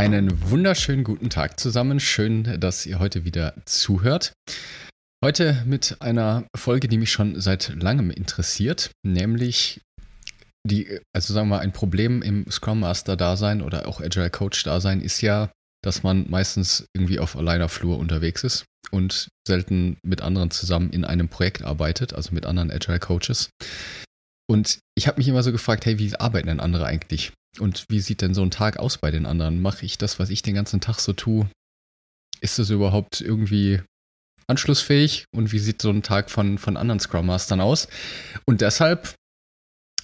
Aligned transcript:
Einen 0.00 0.50
wunderschönen 0.50 1.04
guten 1.04 1.28
Tag 1.28 1.60
zusammen. 1.60 2.00
Schön, 2.00 2.58
dass 2.58 2.86
ihr 2.86 3.00
heute 3.00 3.26
wieder 3.26 3.52
zuhört. 3.66 4.32
Heute 5.22 5.62
mit 5.66 5.98
einer 6.00 6.46
Folge, 6.56 6.88
die 6.88 6.96
mich 6.96 7.12
schon 7.12 7.38
seit 7.38 7.74
langem 7.82 8.10
interessiert, 8.10 8.92
nämlich 9.02 9.82
die, 10.66 11.00
also 11.14 11.34
sagen 11.34 11.48
wir 11.48 11.56
mal, 11.56 11.60
ein 11.60 11.74
Problem 11.74 12.22
im 12.22 12.50
Scrum 12.50 12.80
Master 12.80 13.14
Dasein 13.14 13.60
oder 13.60 13.86
auch 13.86 14.00
Agile 14.00 14.30
Coach 14.30 14.62
Dasein 14.62 15.02
ist 15.02 15.20
ja, 15.20 15.50
dass 15.84 16.02
man 16.02 16.30
meistens 16.30 16.86
irgendwie 16.96 17.18
auf 17.18 17.36
alleiner 17.36 17.68
Flur 17.68 17.98
unterwegs 17.98 18.42
ist 18.42 18.64
und 18.90 19.28
selten 19.46 19.98
mit 20.02 20.22
anderen 20.22 20.50
zusammen 20.50 20.88
in 20.88 21.04
einem 21.04 21.28
Projekt 21.28 21.60
arbeitet, 21.60 22.14
also 22.14 22.32
mit 22.32 22.46
anderen 22.46 22.70
Agile 22.70 23.00
Coaches. 23.00 23.50
Und 24.48 24.78
ich 24.94 25.08
habe 25.08 25.18
mich 25.18 25.28
immer 25.28 25.42
so 25.42 25.52
gefragt, 25.52 25.84
hey, 25.84 25.98
wie 25.98 26.16
arbeiten 26.16 26.46
denn 26.46 26.60
andere 26.60 26.86
eigentlich? 26.86 27.34
Und 27.58 27.84
wie 27.88 28.00
sieht 28.00 28.20
denn 28.20 28.34
so 28.34 28.42
ein 28.42 28.50
Tag 28.50 28.78
aus 28.78 28.98
bei 28.98 29.10
den 29.10 29.26
anderen? 29.26 29.60
Mache 29.60 29.84
ich 29.84 29.98
das, 29.98 30.18
was 30.18 30.30
ich 30.30 30.42
den 30.42 30.54
ganzen 30.54 30.80
Tag 30.80 31.00
so 31.00 31.12
tue? 31.12 31.48
Ist 32.40 32.58
das 32.58 32.70
überhaupt 32.70 33.20
irgendwie 33.20 33.82
anschlussfähig? 34.46 35.24
Und 35.34 35.52
wie 35.52 35.58
sieht 35.58 35.82
so 35.82 35.90
ein 35.90 36.02
Tag 36.02 36.30
von, 36.30 36.58
von 36.58 36.76
anderen 36.76 37.00
Scrum 37.00 37.26
Mastern 37.26 37.60
aus? 37.60 37.88
Und 38.46 38.60
deshalb 38.60 39.14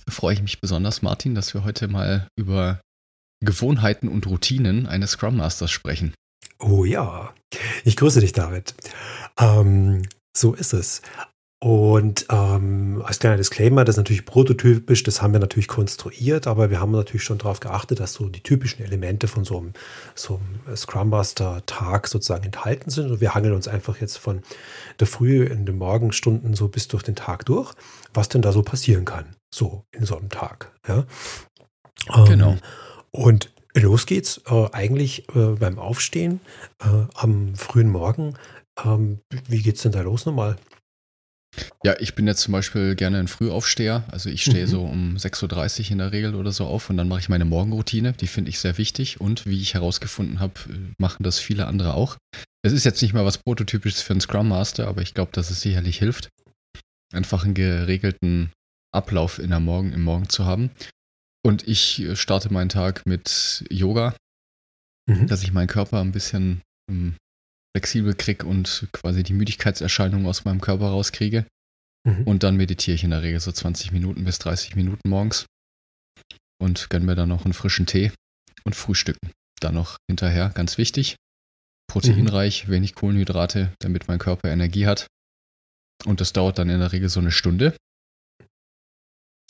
freue 0.08 0.34
ich 0.34 0.42
mich 0.42 0.60
besonders, 0.60 1.02
Martin, 1.02 1.34
dass 1.34 1.54
wir 1.54 1.64
heute 1.64 1.88
mal 1.88 2.28
über 2.36 2.80
Gewohnheiten 3.44 4.08
und 4.08 4.26
Routinen 4.26 4.86
eines 4.86 5.12
Scrum 5.12 5.36
Masters 5.36 5.70
sprechen. 5.70 6.14
Oh 6.58 6.84
ja, 6.84 7.34
ich 7.84 7.96
grüße 7.96 8.20
dich, 8.20 8.32
David. 8.32 8.74
Ähm, 9.38 10.02
so 10.36 10.54
ist 10.54 10.72
es. 10.72 11.02
Und 11.58 12.26
ähm, 12.30 13.02
als 13.06 13.18
kleiner 13.18 13.38
Disclaimer, 13.38 13.84
das 13.84 13.94
ist 13.94 13.98
natürlich 13.98 14.26
prototypisch, 14.26 15.02
das 15.04 15.22
haben 15.22 15.32
wir 15.32 15.40
natürlich 15.40 15.68
konstruiert, 15.68 16.46
aber 16.46 16.68
wir 16.68 16.80
haben 16.80 16.92
natürlich 16.92 17.22
schon 17.22 17.38
darauf 17.38 17.60
geachtet, 17.60 17.98
dass 17.98 18.12
so 18.12 18.28
die 18.28 18.42
typischen 18.42 18.84
Elemente 18.84 19.26
von 19.26 19.44
so 19.44 19.56
einem, 19.58 19.72
so 20.14 20.38
einem 20.66 20.76
Scrum 20.76 21.08
Master 21.08 21.64
Tag 21.64 22.08
sozusagen 22.08 22.44
enthalten 22.44 22.90
sind. 22.90 23.10
Und 23.10 23.20
wir 23.22 23.34
hangeln 23.34 23.54
uns 23.54 23.68
einfach 23.68 23.98
jetzt 24.02 24.18
von 24.18 24.42
der 25.00 25.06
Früh 25.06 25.44
in 25.44 25.64
den 25.64 25.78
Morgenstunden 25.78 26.52
so 26.52 26.68
bis 26.68 26.88
durch 26.88 27.02
den 27.02 27.16
Tag 27.16 27.46
durch, 27.46 27.72
was 28.12 28.28
denn 28.28 28.42
da 28.42 28.52
so 28.52 28.60
passieren 28.62 29.06
kann, 29.06 29.24
so 29.50 29.84
in 29.92 30.04
so 30.04 30.18
einem 30.18 30.28
Tag. 30.28 30.72
Ja? 30.86 31.06
Ähm, 32.14 32.24
genau. 32.26 32.56
Und 33.12 33.50
los 33.72 34.04
geht's 34.04 34.42
äh, 34.46 34.68
eigentlich 34.72 35.26
äh, 35.34 35.54
beim 35.58 35.78
Aufstehen 35.78 36.40
äh, 36.82 37.06
am 37.14 37.54
frühen 37.54 37.88
Morgen. 37.88 38.34
Ähm, 38.84 39.20
wie 39.48 39.62
geht's 39.62 39.80
denn 39.80 39.92
da 39.92 40.02
los 40.02 40.26
nochmal? 40.26 40.58
Ja, 41.84 41.94
ich 42.00 42.14
bin 42.14 42.26
jetzt 42.26 42.42
zum 42.42 42.52
Beispiel 42.52 42.94
gerne 42.94 43.18
ein 43.18 43.28
Frühaufsteher. 43.28 44.04
Also 44.10 44.30
ich 44.30 44.42
stehe 44.42 44.66
mhm. 44.66 44.70
so 44.70 44.82
um 44.84 45.16
6.30 45.16 45.84
Uhr 45.84 45.90
in 45.92 45.98
der 45.98 46.12
Regel 46.12 46.34
oder 46.34 46.52
so 46.52 46.66
auf 46.66 46.90
und 46.90 46.96
dann 46.96 47.08
mache 47.08 47.20
ich 47.20 47.28
meine 47.28 47.44
Morgenroutine. 47.44 48.12
Die 48.12 48.26
finde 48.26 48.50
ich 48.50 48.58
sehr 48.58 48.78
wichtig 48.78 49.20
und 49.20 49.46
wie 49.46 49.60
ich 49.60 49.74
herausgefunden 49.74 50.40
habe, 50.40 50.54
machen 50.98 51.22
das 51.22 51.38
viele 51.38 51.66
andere 51.66 51.94
auch. 51.94 52.16
Es 52.62 52.72
ist 52.72 52.84
jetzt 52.84 53.02
nicht 53.02 53.14
mal 53.14 53.24
was 53.24 53.38
Prototypisches 53.38 54.02
für 54.02 54.12
einen 54.12 54.20
Scrum 54.20 54.48
Master, 54.48 54.88
aber 54.88 55.02
ich 55.02 55.14
glaube, 55.14 55.32
dass 55.32 55.50
es 55.50 55.60
sicherlich 55.60 55.98
hilft, 55.98 56.28
einfach 57.12 57.44
einen 57.44 57.54
geregelten 57.54 58.50
Ablauf 58.92 59.38
in 59.38 59.50
der 59.50 59.60
Morgen, 59.60 59.92
im 59.92 60.02
Morgen 60.02 60.28
zu 60.28 60.46
haben. 60.46 60.70
Und 61.44 61.68
ich 61.68 62.04
starte 62.14 62.52
meinen 62.52 62.70
Tag 62.70 63.06
mit 63.06 63.64
Yoga, 63.70 64.16
mhm. 65.08 65.28
dass 65.28 65.44
ich 65.44 65.52
meinen 65.52 65.68
Körper 65.68 66.00
ein 66.00 66.10
bisschen 66.10 66.60
ähm, 66.90 67.14
flexibel 67.76 68.14
kriege 68.14 68.46
und 68.46 68.88
quasi 68.92 69.22
die 69.22 69.34
Müdigkeitserscheinungen 69.34 70.26
aus 70.26 70.46
meinem 70.46 70.62
Körper 70.62 70.86
rauskriege. 70.86 71.44
Mhm. 72.08 72.22
Und 72.22 72.42
dann 72.42 72.56
meditiere 72.56 72.94
ich 72.94 73.04
in 73.04 73.10
der 73.10 73.20
Regel 73.22 73.38
so 73.38 73.52
20 73.52 73.92
Minuten 73.92 74.24
bis 74.24 74.38
30 74.38 74.76
Minuten 74.76 75.06
morgens 75.10 75.44
und 76.58 76.88
gönne 76.88 77.04
mir 77.04 77.16
dann 77.16 77.28
noch 77.28 77.44
einen 77.44 77.52
frischen 77.52 77.84
Tee 77.84 78.12
und 78.64 78.74
frühstücken. 78.74 79.30
Dann 79.60 79.74
noch 79.74 79.98
hinterher, 80.08 80.52
ganz 80.54 80.78
wichtig, 80.78 81.16
proteinreich, 81.86 82.66
mhm. 82.66 82.72
wenig 82.72 82.94
Kohlenhydrate, 82.94 83.74
damit 83.78 84.08
mein 84.08 84.18
Körper 84.18 84.48
Energie 84.48 84.86
hat. 84.86 85.06
Und 86.06 86.22
das 86.22 86.32
dauert 86.32 86.58
dann 86.58 86.70
in 86.70 86.80
der 86.80 86.92
Regel 86.92 87.10
so 87.10 87.20
eine 87.20 87.30
Stunde. 87.30 87.76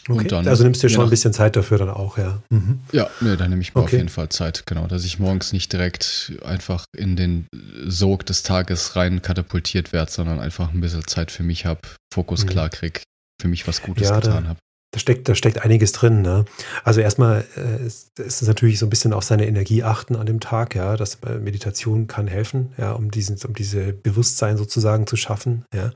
Okay. 0.09 0.29
Dann, 0.29 0.47
also 0.47 0.63
nimmst 0.63 0.83
du 0.83 0.87
dir 0.87 0.95
schon 0.95 1.05
ein 1.05 1.11
bisschen 1.11 1.33
Zeit 1.33 1.57
dafür 1.57 1.79
dann 1.79 1.91
auch, 1.91 2.17
ja. 2.17 2.41
Mhm. 2.51 2.81
Ja, 2.93 3.09
nee, 3.21 3.37
da 3.37 3.49
nehme 3.49 3.61
ich 3.61 3.75
mir 3.75 3.81
okay. 3.81 3.87
auf 3.87 3.93
jeden 3.93 4.09
Fall 4.09 4.29
Zeit, 4.29 4.65
genau, 4.67 4.87
dass 4.87 5.05
ich 5.05 5.19
morgens 5.19 5.53
nicht 5.53 5.73
direkt 5.73 6.33
einfach 6.45 6.85
in 6.97 7.17
den 7.17 7.47
Sog 7.87 8.25
des 8.27 8.43
Tages 8.43 8.95
rein 8.95 9.23
katapultiert 9.23 9.93
werde, 9.93 10.11
sondern 10.11 10.39
einfach 10.39 10.73
ein 10.73 10.81
bisschen 10.81 11.07
Zeit 11.07 11.31
für 11.31 11.43
mich 11.43 11.67
habe, 11.67 11.81
Fokus 12.13 12.45
mhm. 12.45 12.51
klar 12.51 12.69
krieg, 12.69 13.03
für 13.41 13.49
mich 13.49 13.67
was 13.67 13.83
Gutes 13.83 14.09
ja, 14.09 14.21
getan 14.21 14.49
habe. 14.49 14.59
Da 14.93 15.01
steckt, 15.01 15.29
da 15.29 15.35
steckt 15.35 15.63
einiges 15.63 15.93
drin. 15.93 16.23
Ne? 16.23 16.45
Also 16.85 17.01
erstmal 17.01 17.45
äh, 17.57 17.85
ist, 17.85 18.19
ist 18.21 18.43
es 18.43 18.49
natürlich 18.49 18.79
so 18.79 18.87
ein 18.87 18.91
bisschen 18.91 19.13
auf 19.13 19.25
seine 19.25 19.47
Energie 19.47 19.83
achten 19.83 20.15
an 20.15 20.27
dem 20.27 20.39
Tag, 20.41 20.77
ja. 20.77 20.97
Das 20.97 21.17
äh, 21.27 21.39
Meditation 21.39 22.07
kann 22.07 22.29
helfen, 22.29 22.73
ja, 22.79 22.93
um 22.93 23.11
diesen, 23.11 23.37
um 23.47 23.55
diese 23.55 23.93
Bewusstsein 23.93 24.57
sozusagen 24.57 25.07
zu 25.07 25.17
schaffen, 25.17 25.65
ja. 25.75 25.91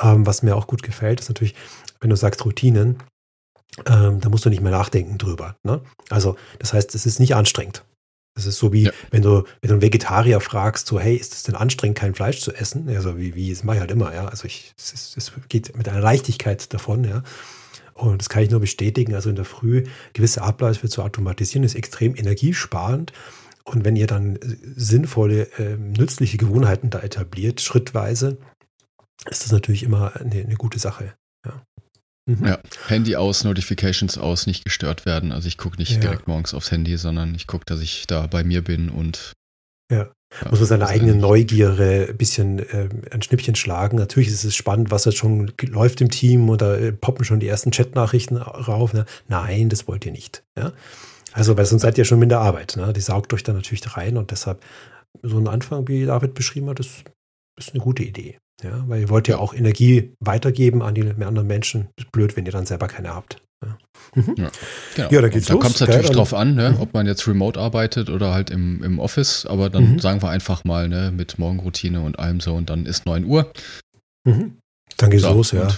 Ähm, 0.00 0.26
was 0.26 0.42
mir 0.42 0.56
auch 0.56 0.66
gut 0.66 0.82
gefällt, 0.82 1.20
ist 1.20 1.28
natürlich, 1.28 1.54
wenn 2.00 2.10
du 2.10 2.16
sagst 2.16 2.44
Routinen, 2.44 2.96
ähm, 3.86 4.20
da 4.20 4.28
musst 4.28 4.44
du 4.44 4.50
nicht 4.50 4.62
mehr 4.62 4.72
nachdenken 4.72 5.18
drüber. 5.18 5.56
Ne? 5.62 5.80
Also, 6.10 6.36
das 6.58 6.72
heißt, 6.72 6.94
es 6.94 7.06
ist 7.06 7.20
nicht 7.20 7.34
anstrengend. 7.34 7.84
Das 8.34 8.46
ist 8.46 8.58
so 8.58 8.72
wie, 8.72 8.84
ja. 8.84 8.92
wenn 9.10 9.22
du, 9.22 9.44
wenn 9.60 9.68
du 9.68 9.74
einen 9.74 9.82
Vegetarier 9.82 10.40
fragst, 10.40 10.86
so, 10.86 10.98
hey, 10.98 11.16
ist 11.16 11.34
es 11.34 11.42
denn 11.42 11.54
anstrengend, 11.54 11.98
kein 11.98 12.14
Fleisch 12.14 12.40
zu 12.40 12.52
essen? 12.52 12.88
Also, 12.88 13.18
wie, 13.18 13.34
wie, 13.34 13.50
das 13.50 13.64
mache 13.64 13.76
ich 13.76 13.80
halt 13.80 13.90
immer, 13.90 14.14
ja. 14.14 14.26
Also, 14.26 14.46
ich, 14.46 14.74
es, 14.78 14.92
ist, 14.92 15.16
es 15.16 15.32
geht 15.48 15.76
mit 15.76 15.88
einer 15.88 16.00
Leichtigkeit 16.00 16.72
davon, 16.72 17.04
ja. 17.04 17.22
Und 17.94 18.20
das 18.20 18.28
kann 18.28 18.42
ich 18.42 18.50
nur 18.50 18.60
bestätigen. 18.60 19.14
Also, 19.14 19.30
in 19.30 19.36
der 19.36 19.44
Früh 19.44 19.84
gewisse 20.12 20.42
Abläufe 20.42 20.88
zu 20.88 21.02
automatisieren, 21.02 21.64
ist 21.64 21.74
extrem 21.74 22.14
energiesparend. 22.14 23.12
Und 23.64 23.84
wenn 23.84 23.96
ihr 23.96 24.06
dann 24.06 24.36
äh, 24.36 24.40
sinnvolle, 24.76 25.44
äh, 25.58 25.76
nützliche 25.76 26.36
Gewohnheiten 26.36 26.90
da 26.90 27.00
etabliert, 27.00 27.60
schrittweise, 27.60 28.38
ist 29.30 29.44
das 29.44 29.52
natürlich 29.52 29.82
immer 29.82 30.16
eine, 30.16 30.40
eine 30.42 30.56
gute 30.56 30.78
Sache. 30.78 31.14
Ja. 32.28 32.34
Mhm. 32.34 32.46
Ja, 32.46 32.58
Handy 32.86 33.16
aus, 33.16 33.44
Notifications 33.44 34.18
aus, 34.18 34.46
nicht 34.46 34.64
gestört 34.64 35.06
werden. 35.06 35.32
Also 35.32 35.48
ich 35.48 35.58
gucke 35.58 35.76
nicht 35.78 35.92
ja. 35.92 36.00
direkt 36.00 36.28
morgens 36.28 36.54
aufs 36.54 36.70
Handy, 36.70 36.96
sondern 36.96 37.34
ich 37.34 37.46
gucke, 37.46 37.64
dass 37.66 37.80
ich 37.80 38.06
da 38.06 38.26
bei 38.26 38.44
mir 38.44 38.62
bin 38.62 38.88
und 38.88 39.32
ja. 39.90 40.08
ja 40.42 40.50
muss 40.50 40.60
man 40.60 40.68
seine 40.68 40.86
eigene 40.86 41.14
Neugierde 41.14 42.06
ein 42.10 42.16
bisschen 42.16 42.60
äh, 42.60 42.88
ein 43.10 43.22
Schnippchen 43.22 43.56
schlagen. 43.56 43.96
Natürlich 43.96 44.28
ist 44.28 44.44
es 44.44 44.54
spannend, 44.54 44.90
was 44.90 45.04
jetzt 45.04 45.18
schon 45.18 45.52
läuft 45.62 46.00
im 46.00 46.10
Team 46.10 46.48
oder 46.48 46.80
äh, 46.80 46.92
poppen 46.92 47.24
schon 47.24 47.40
die 47.40 47.48
ersten 47.48 47.72
Chatnachrichten 47.72 48.36
rauf. 48.36 48.92
Ne? 48.94 49.04
Nein, 49.28 49.68
das 49.68 49.88
wollt 49.88 50.06
ihr 50.06 50.12
nicht. 50.12 50.44
Ja? 50.56 50.72
Also, 51.32 51.56
weil 51.56 51.66
sonst 51.66 51.82
seid 51.82 51.98
ihr 51.98 52.04
schon 52.04 52.18
mit 52.18 52.30
der 52.30 52.40
Arbeit. 52.40 52.76
Ne? 52.76 52.92
Die 52.92 53.00
saugt 53.00 53.32
euch 53.32 53.42
dann 53.42 53.56
natürlich 53.56 53.96
rein 53.96 54.16
und 54.16 54.30
deshalb 54.30 54.62
so 55.22 55.38
ein 55.38 55.48
Anfang, 55.48 55.88
wie 55.88 56.06
David 56.06 56.34
beschrieben 56.34 56.68
hat, 56.68 56.80
ist, 56.80 57.04
ist 57.58 57.70
eine 57.70 57.82
gute 57.82 58.02
Idee. 58.02 58.38
Ja, 58.62 58.84
weil 58.86 59.00
ihr 59.00 59.08
wollt 59.08 59.28
ja 59.28 59.38
auch 59.38 59.54
Energie 59.54 60.14
weitergeben 60.20 60.82
an 60.82 60.94
die 60.94 61.02
anderen 61.02 61.46
Menschen. 61.46 61.88
Ist 61.96 62.12
blöd, 62.12 62.36
wenn 62.36 62.46
ihr 62.46 62.52
dann 62.52 62.66
selber 62.66 62.86
keine 62.86 63.14
habt. 63.14 63.42
Ja, 63.64 63.78
mhm. 64.14 64.34
ja. 64.36 64.50
Genau. 64.94 65.10
ja 65.10 65.20
da 65.20 65.28
geht's 65.28 65.46
Da 65.46 65.54
kommt 65.54 65.74
es 65.74 65.80
natürlich 65.80 66.06
dann, 66.06 66.16
drauf 66.16 66.34
an, 66.34 66.54
ne, 66.54 66.70
mhm. 66.70 66.80
ob 66.80 66.94
man 66.94 67.06
jetzt 67.06 67.26
remote 67.26 67.58
arbeitet 67.58 68.10
oder 68.10 68.32
halt 68.32 68.50
im, 68.50 68.82
im 68.82 68.98
Office. 68.98 69.46
Aber 69.46 69.70
dann 69.70 69.94
mhm. 69.94 69.98
sagen 69.98 70.22
wir 70.22 70.30
einfach 70.30 70.64
mal 70.64 70.88
ne, 70.88 71.12
mit 71.12 71.38
Morgenroutine 71.38 72.00
und 72.02 72.18
allem 72.18 72.40
so 72.40 72.54
und 72.54 72.70
dann 72.70 72.86
ist 72.86 73.06
9 73.06 73.24
Uhr. 73.24 73.52
Mhm. 74.24 74.58
Dann 74.96 75.10
geht's 75.10 75.22
so, 75.22 75.32
los, 75.32 75.52
ja. 75.52 75.68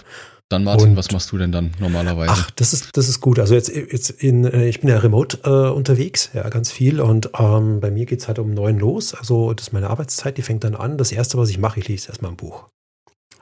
Dann 0.51 0.65
Martin, 0.65 0.91
und, 0.91 0.97
was 0.97 1.11
machst 1.11 1.33
du 1.33 1.39
denn 1.39 1.53
dann 1.53 1.73
normalerweise? 1.81 2.33
Ach, 2.33 2.51
das 2.51 2.73
ist, 2.73 2.97
das 2.97 3.09
ist 3.09 3.21
gut. 3.21 3.39
Also 3.39 3.55
jetzt, 3.55 3.75
jetzt 3.75 4.11
in, 4.11 4.45
äh, 4.45 4.69
ich 4.69 4.81
bin 4.81 4.91
ja 4.91 4.99
remote 4.99 5.39
äh, 5.45 5.71
unterwegs, 5.71 6.31
ja, 6.35 6.49
ganz 6.51 6.71
viel. 6.71 7.01
Und 7.01 7.31
ähm, 7.39 7.81
bei 7.81 7.91
mir 7.91 8.05
geht 8.05 8.21
es 8.21 8.29
halt 8.29 8.39
um 8.39 8.53
neun 8.53 8.79
los. 8.79 9.15
Also 9.15 9.55
das 9.55 9.69
ist 9.69 9.73
meine 9.73 9.89
Arbeitszeit, 9.89 10.37
die 10.37 10.43
fängt 10.43 10.65
dann 10.65 10.75
an. 10.75 10.99
Das 10.99 11.13
erste, 11.13 11.39
was 11.39 11.49
ich 11.49 11.59
mache, 11.59 11.81
ich 11.81 11.89
lese 11.89 12.09
erstmal 12.09 12.31
ein 12.31 12.37
Buch. 12.37 12.69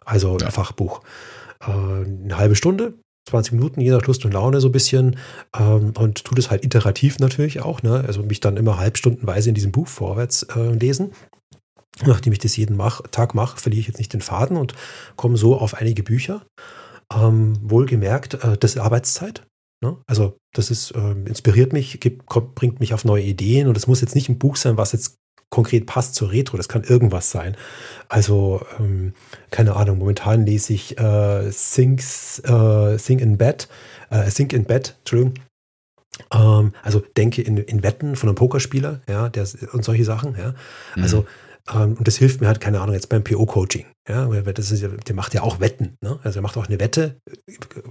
Also 0.04 0.38
ja. 0.38 0.46
ein 0.46 0.52
Fachbuch. 0.52 1.00
Äh, 1.60 1.70
eine 1.70 2.38
halbe 2.38 2.54
Stunde, 2.54 2.94
20 3.28 3.54
Minuten, 3.54 3.80
je 3.80 3.90
nach 3.90 4.06
Lust 4.06 4.24
und 4.24 4.32
Laune 4.32 4.60
so 4.60 4.68
ein 4.68 4.72
bisschen. 4.72 5.16
Ähm, 5.58 5.92
und 5.98 6.24
tue 6.24 6.36
das 6.36 6.50
halt 6.50 6.64
iterativ 6.64 7.18
natürlich 7.18 7.62
auch. 7.62 7.82
Ne? 7.82 8.04
Also 8.06 8.22
mich 8.22 8.38
dann 8.38 8.56
immer 8.56 8.78
halbstundenweise 8.78 9.48
in 9.48 9.56
diesem 9.56 9.72
Buch 9.72 9.88
vorwärts 9.88 10.44
äh, 10.54 10.72
lesen. 10.72 11.10
Nachdem 12.06 12.32
ich 12.32 12.38
das 12.38 12.56
jeden 12.56 12.76
mach, 12.76 13.02
Tag 13.10 13.34
mache, 13.34 13.58
verliere 13.60 13.80
ich 13.80 13.86
jetzt 13.88 13.98
nicht 13.98 14.12
den 14.12 14.22
Faden 14.22 14.56
und 14.56 14.74
komme 15.16 15.36
so 15.36 15.58
auf 15.58 15.74
einige 15.74 16.02
Bücher. 16.02 16.42
Ähm, 17.16 17.58
wohlgemerkt, 17.62 18.34
äh, 18.34 18.56
das 18.58 18.72
ist 18.74 18.78
Arbeitszeit. 18.78 19.46
Ne? 19.82 19.96
Also 20.06 20.36
das 20.52 20.70
ist, 20.70 20.92
äh, 20.92 21.12
inspiriert 21.26 21.72
mich, 21.72 22.00
gibt, 22.00 22.26
kommt, 22.26 22.54
bringt 22.54 22.80
mich 22.80 22.94
auf 22.94 23.04
neue 23.04 23.24
Ideen 23.24 23.68
und 23.68 23.76
es 23.76 23.86
muss 23.86 24.00
jetzt 24.00 24.14
nicht 24.14 24.28
ein 24.28 24.38
Buch 24.38 24.56
sein, 24.56 24.76
was 24.76 24.92
jetzt 24.92 25.16
konkret 25.50 25.86
passt 25.86 26.14
zur 26.14 26.32
Retro. 26.32 26.56
Das 26.56 26.68
kann 26.68 26.82
irgendwas 26.82 27.30
sein. 27.30 27.56
Also, 28.08 28.64
ähm, 28.78 29.12
keine 29.50 29.76
Ahnung, 29.76 29.98
momentan 29.98 30.46
lese 30.46 30.72
ich 30.72 30.98
äh, 30.98 31.50
Things, 31.50 32.38
äh, 32.40 32.96
Think 32.96 33.20
in 33.20 33.36
Bed, 33.36 33.68
äh, 34.10 34.30
Think 34.30 34.52
in 34.52 34.64
Bed, 34.64 34.96
Entschuldigung. 35.00 35.34
Ähm, 36.32 36.72
also 36.82 37.02
denke 37.16 37.42
in, 37.42 37.58
in 37.58 37.82
Wetten 37.82 38.16
von 38.16 38.28
einem 38.28 38.36
Pokerspieler, 38.36 39.00
ja, 39.08 39.28
der 39.28 39.46
und 39.72 39.84
solche 39.84 40.04
Sachen, 40.04 40.36
ja. 40.36 40.54
Also 40.96 41.22
mhm. 41.22 41.26
Ähm, 41.72 41.94
und 41.94 42.06
das 42.06 42.16
hilft 42.16 42.40
mir 42.40 42.48
halt, 42.48 42.60
keine 42.60 42.80
Ahnung, 42.80 42.94
jetzt 42.94 43.08
beim 43.08 43.24
PO-Coaching. 43.24 43.86
Ja, 44.08 44.26
das 44.26 44.72
ist 44.72 44.82
ja, 44.82 44.88
der 44.88 45.14
macht 45.14 45.32
ja 45.32 45.42
auch 45.42 45.60
Wetten. 45.60 45.96
Ne? 46.00 46.18
Also 46.24 46.40
er 46.40 46.42
macht 46.42 46.56
auch 46.56 46.66
eine 46.66 46.80
Wette, 46.80 47.20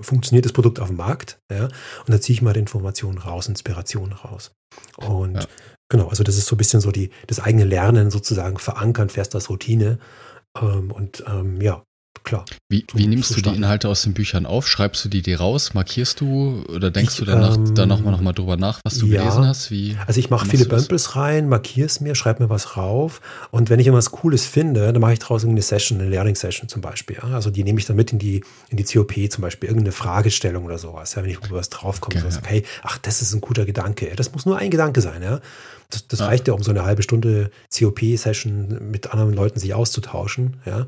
funktioniert 0.01 0.43
das 0.43 0.51
Produkt 0.51 0.79
auf 0.79 0.89
dem 0.89 0.97
Markt, 0.97 1.39
ja, 1.49 1.65
und 1.65 2.09
dann 2.09 2.21
ziehe 2.21 2.33
ich 2.33 2.41
mal 2.41 2.57
Informationen 2.57 3.17
raus, 3.17 3.47
Inspirationen 3.47 4.11
raus. 4.11 4.51
Und 4.97 5.35
ja. 5.35 5.45
genau, 5.89 6.09
also 6.09 6.23
das 6.23 6.37
ist 6.37 6.47
so 6.47 6.55
ein 6.55 6.57
bisschen 6.57 6.81
so 6.81 6.91
die, 6.91 7.11
das 7.27 7.39
eigene 7.39 7.63
Lernen 7.63 8.11
sozusagen 8.11 8.57
verankern 8.57 9.07
fest 9.07 9.35
als 9.35 9.49
Routine. 9.49 9.99
Ähm, 10.59 10.91
und 10.91 11.23
ähm, 11.27 11.61
ja, 11.61 11.83
klar. 12.23 12.45
Wie, 12.69 12.85
wie 12.93 13.07
nimmst 13.07 13.35
du 13.35 13.41
die 13.41 13.55
Inhalte 13.55 13.89
aus 13.89 14.03
den 14.03 14.13
Büchern 14.13 14.45
auf? 14.45 14.67
Schreibst 14.67 15.03
du 15.05 15.09
die 15.09 15.21
dir 15.21 15.39
raus? 15.39 15.73
Markierst 15.73 16.21
du 16.21 16.63
oder 16.69 16.91
denkst 16.91 17.13
ich, 17.13 17.19
du 17.19 17.25
danach 17.25 17.57
ähm, 17.57 17.75
da 17.75 17.85
nochmal 17.85 18.11
noch 18.13 18.21
mal 18.21 18.33
drüber 18.33 18.57
nach, 18.57 18.79
was 18.83 18.97
du 18.97 19.07
ja, 19.07 19.21
gelesen 19.21 19.45
hast? 19.45 19.71
Wie, 19.71 19.97
also 20.07 20.19
ich 20.19 20.29
mache 20.29 20.45
viele 20.45 20.65
Bumbles 20.65 21.15
rein, 21.15 21.49
markiere 21.49 21.87
es 21.87 22.01
mir, 22.01 22.15
schreibe 22.15 22.43
mir 22.43 22.49
was 22.49 22.77
rauf 22.77 23.21
und 23.51 23.69
wenn 23.69 23.79
ich 23.79 23.87
irgendwas 23.87 24.11
Cooles 24.11 24.45
finde, 24.45 24.91
dann 24.91 25.01
mache 25.01 25.13
ich 25.13 25.19
draußen 25.19 25.49
eine 25.49 25.61
Session, 25.61 25.99
eine 25.99 26.09
Learning-Session 26.09 26.69
zum 26.69 26.81
Beispiel. 26.81 27.17
Ja? 27.21 27.29
Also 27.35 27.49
die 27.49 27.63
nehme 27.63 27.79
ich 27.79 27.85
dann 27.85 27.95
mit 27.95 28.11
in 28.11 28.19
die, 28.19 28.43
in 28.69 28.77
die 28.77 28.83
COP 28.83 29.13
zum 29.29 29.41
Beispiel, 29.41 29.69
irgendeine 29.69 29.91
Fragestellung 29.91 30.65
oder 30.65 30.77
sowas. 30.77 31.15
Ja? 31.15 31.23
Wenn 31.23 31.29
ich 31.29 31.37
über 31.37 31.57
was 31.57 31.69
draufkomme, 31.69 32.19
okay, 32.19 32.31
so, 32.31 32.39
ja. 32.39 32.45
hey, 32.47 32.63
ach, 32.83 32.97
das 32.99 33.21
ist 33.21 33.33
ein 33.33 33.41
guter 33.41 33.65
Gedanke. 33.65 34.11
Das 34.15 34.31
muss 34.33 34.45
nur 34.45 34.57
ein 34.57 34.69
Gedanke 34.69 35.01
sein. 35.01 35.21
Ja? 35.21 35.39
Das, 35.89 36.07
das 36.07 36.21
reicht 36.21 36.47
ja, 36.47 36.53
um 36.53 36.63
so 36.63 36.71
eine 36.71 36.85
halbe 36.85 37.03
Stunde 37.03 37.51
COP-Session 37.77 38.91
mit 38.91 39.11
anderen 39.11 39.33
Leuten 39.33 39.59
sich 39.59 39.73
auszutauschen. 39.73 40.57
Ja? 40.65 40.87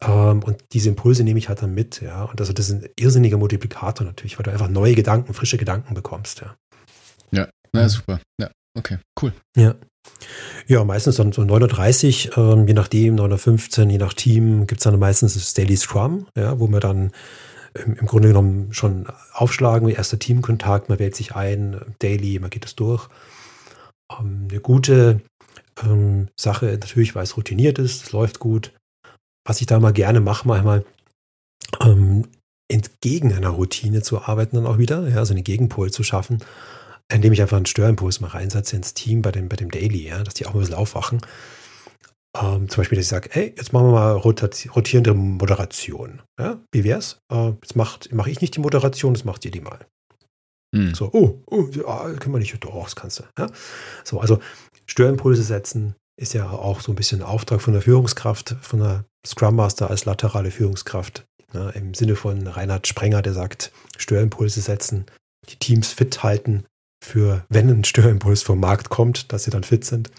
Ähm, 0.00 0.42
und 0.42 0.64
diese 0.72 0.88
Impulse 0.88 1.24
nehme 1.24 1.38
ich 1.38 1.48
halt 1.48 1.62
dann 1.62 1.74
mit, 1.74 2.00
ja. 2.00 2.24
Und 2.24 2.40
also 2.40 2.52
das 2.52 2.68
ist 2.68 2.74
ein 2.82 2.88
irrsinniger 2.96 3.36
Multiplikator 3.36 4.06
natürlich, 4.06 4.38
weil 4.38 4.44
du 4.44 4.52
einfach 4.52 4.68
neue 4.68 4.94
Gedanken, 4.94 5.34
frische 5.34 5.58
Gedanken 5.58 5.94
bekommst, 5.94 6.40
ja. 6.40 6.56
Ja, 7.30 7.48
na 7.72 7.88
super. 7.88 8.20
Ja, 8.40 8.50
okay, 8.76 8.98
cool. 9.20 9.32
Ja. 9.56 9.74
Ja, 10.66 10.84
meistens 10.84 11.16
dann 11.16 11.32
so 11.32 11.42
930, 11.42 12.30
ähm, 12.36 12.66
je 12.66 12.74
nachdem, 12.74 13.14
915, 13.16 13.90
je 13.90 13.98
nach 13.98 14.14
Team, 14.14 14.66
gibt 14.66 14.80
es 14.80 14.84
dann 14.84 14.98
meistens 14.98 15.34
das 15.34 15.54
Daily 15.54 15.76
Scrum, 15.76 16.26
ja, 16.34 16.58
wo 16.58 16.68
wir 16.68 16.80
dann 16.80 17.12
im, 17.74 17.96
im 17.96 18.06
Grunde 18.06 18.28
genommen 18.28 18.72
schon 18.72 19.06
aufschlagen, 19.32 19.88
erster 19.88 20.18
Teamkontakt, 20.18 20.88
man 20.88 20.98
wählt 20.98 21.14
sich 21.14 21.34
ein, 21.34 21.80
Daily, 21.98 22.38
man 22.38 22.50
geht 22.50 22.64
es 22.64 22.74
durch. 22.74 23.08
Ähm, 24.10 24.48
eine 24.50 24.60
gute 24.60 25.20
ähm, 25.82 26.28
Sache, 26.36 26.66
natürlich, 26.66 27.14
weil 27.14 27.24
es 27.24 27.36
routiniert 27.36 27.78
ist, 27.78 28.04
es 28.04 28.12
läuft 28.12 28.38
gut, 28.38 28.72
was 29.48 29.60
ich 29.62 29.66
da 29.66 29.80
mal 29.80 29.92
gerne 29.94 30.20
mache, 30.20 30.46
manchmal 30.46 30.84
ähm, 31.80 32.26
entgegen 32.70 33.32
einer 33.32 33.48
Routine 33.48 34.02
zu 34.02 34.20
arbeiten, 34.20 34.56
dann 34.56 34.66
auch 34.66 34.76
wieder, 34.76 35.08
ja, 35.08 35.16
also 35.16 35.32
einen 35.32 35.42
Gegenpol 35.42 35.90
zu 35.90 36.02
schaffen, 36.02 36.44
indem 37.10 37.32
ich 37.32 37.40
einfach 37.40 37.56
einen 37.56 37.66
Störimpuls 37.66 38.20
mal 38.20 38.28
reinsetze 38.28 38.76
ins 38.76 38.92
Team 38.92 39.22
bei 39.22 39.32
dem, 39.32 39.48
bei 39.48 39.56
dem 39.56 39.70
Daily, 39.70 40.06
ja, 40.06 40.22
dass 40.22 40.34
die 40.34 40.46
auch 40.46 40.52
ein 40.52 40.60
bisschen 40.60 40.74
aufwachen. 40.74 41.22
Ähm, 42.36 42.68
zum 42.68 42.82
Beispiel, 42.82 42.96
dass 42.96 43.06
ich 43.06 43.10
sage, 43.10 43.30
hey, 43.32 43.54
jetzt 43.56 43.72
machen 43.72 43.86
wir 43.86 43.92
mal 43.92 44.12
rotierende 44.12 45.14
Moderation. 45.14 46.20
Ja, 46.38 46.60
wie 46.70 46.84
wär's? 46.84 47.20
Äh, 47.32 47.52
jetzt 47.62 47.74
mache 47.74 48.00
mach 48.12 48.26
ich 48.26 48.42
nicht 48.42 48.54
die 48.54 48.60
Moderation, 48.60 49.14
das 49.14 49.24
macht 49.24 49.46
ihr 49.46 49.50
die 49.50 49.62
mal. 49.62 49.86
Hm. 50.76 50.94
So, 50.94 51.08
oh, 51.14 51.42
oh, 51.46 51.68
ja, 51.72 52.12
können 52.18 52.34
wir 52.34 52.38
nicht, 52.38 52.62
doch, 52.62 52.84
das 52.84 52.96
kannst 52.96 53.20
du. 53.20 53.24
Ja? 53.38 53.50
So, 54.04 54.20
also 54.20 54.40
Störimpulse 54.86 55.42
setzen 55.42 55.96
ist 56.18 56.34
ja 56.34 56.50
auch 56.50 56.80
so 56.80 56.92
ein 56.92 56.96
bisschen 56.96 57.22
ein 57.22 57.26
Auftrag 57.26 57.62
von 57.62 57.72
der 57.72 57.82
Führungskraft, 57.82 58.56
von 58.60 58.80
der 58.80 59.04
Scrum 59.26 59.56
Master 59.56 59.88
als 59.88 60.04
laterale 60.04 60.50
Führungskraft. 60.50 61.24
Ja, 61.54 61.70
Im 61.70 61.94
Sinne 61.94 62.16
von 62.16 62.46
Reinhard 62.46 62.86
Sprenger, 62.86 63.22
der 63.22 63.32
sagt, 63.32 63.72
Störimpulse 63.96 64.60
setzen, 64.60 65.06
die 65.48 65.56
Teams 65.56 65.92
fit 65.92 66.22
halten 66.22 66.64
für, 67.02 67.44
wenn 67.48 67.70
ein 67.70 67.84
Störimpuls 67.84 68.42
vom 68.42 68.60
Markt 68.60 68.90
kommt, 68.90 69.32
dass 69.32 69.44
sie 69.44 69.50
dann 69.50 69.64
fit 69.64 69.84
sind. 69.84 70.10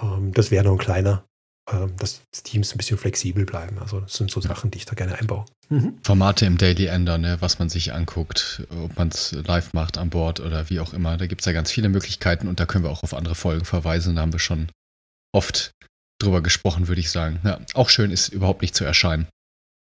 Ähm, 0.00 0.32
das 0.32 0.50
wäre 0.50 0.64
noch 0.64 0.72
ein 0.72 0.78
kleiner, 0.78 1.24
ähm, 1.72 1.96
dass 1.98 2.20
Teams 2.44 2.72
ein 2.74 2.78
bisschen 2.78 2.98
flexibel 2.98 3.44
bleiben. 3.44 3.78
Also 3.78 4.00
das 4.00 4.12
sind 4.14 4.30
so 4.30 4.40
Sachen, 4.40 4.70
die 4.70 4.78
ich 4.78 4.84
da 4.84 4.94
gerne 4.94 5.18
einbaue. 5.18 5.46
Mhm. 5.70 5.98
Formate 6.02 6.44
im 6.44 6.58
Daily 6.58 6.86
ändern, 6.86 7.22
ne? 7.22 7.38
was 7.40 7.58
man 7.58 7.70
sich 7.70 7.92
anguckt, 7.92 8.66
ob 8.84 8.96
man 8.98 9.08
es 9.08 9.32
live 9.32 9.72
macht 9.72 9.96
an 9.96 10.10
Bord 10.10 10.38
oder 10.40 10.68
wie 10.68 10.78
auch 10.78 10.92
immer. 10.92 11.16
Da 11.16 11.26
gibt 11.26 11.40
es 11.40 11.46
ja 11.46 11.52
ganz 11.52 11.72
viele 11.72 11.88
Möglichkeiten 11.88 12.46
und 12.46 12.60
da 12.60 12.66
können 12.66 12.84
wir 12.84 12.90
auch 12.90 13.02
auf 13.02 13.14
andere 13.14 13.34
Folgen 13.34 13.64
verweisen. 13.64 14.14
Da 14.14 14.22
haben 14.22 14.32
wir 14.32 14.38
schon 14.38 14.68
oft 15.32 15.72
drüber 16.20 16.42
gesprochen, 16.42 16.88
würde 16.88 17.00
ich 17.00 17.10
sagen. 17.10 17.40
Ja, 17.44 17.58
auch 17.74 17.88
schön 17.88 18.10
ist 18.10 18.28
überhaupt 18.28 18.62
nicht 18.62 18.74
zu 18.74 18.84
erscheinen. 18.84 19.26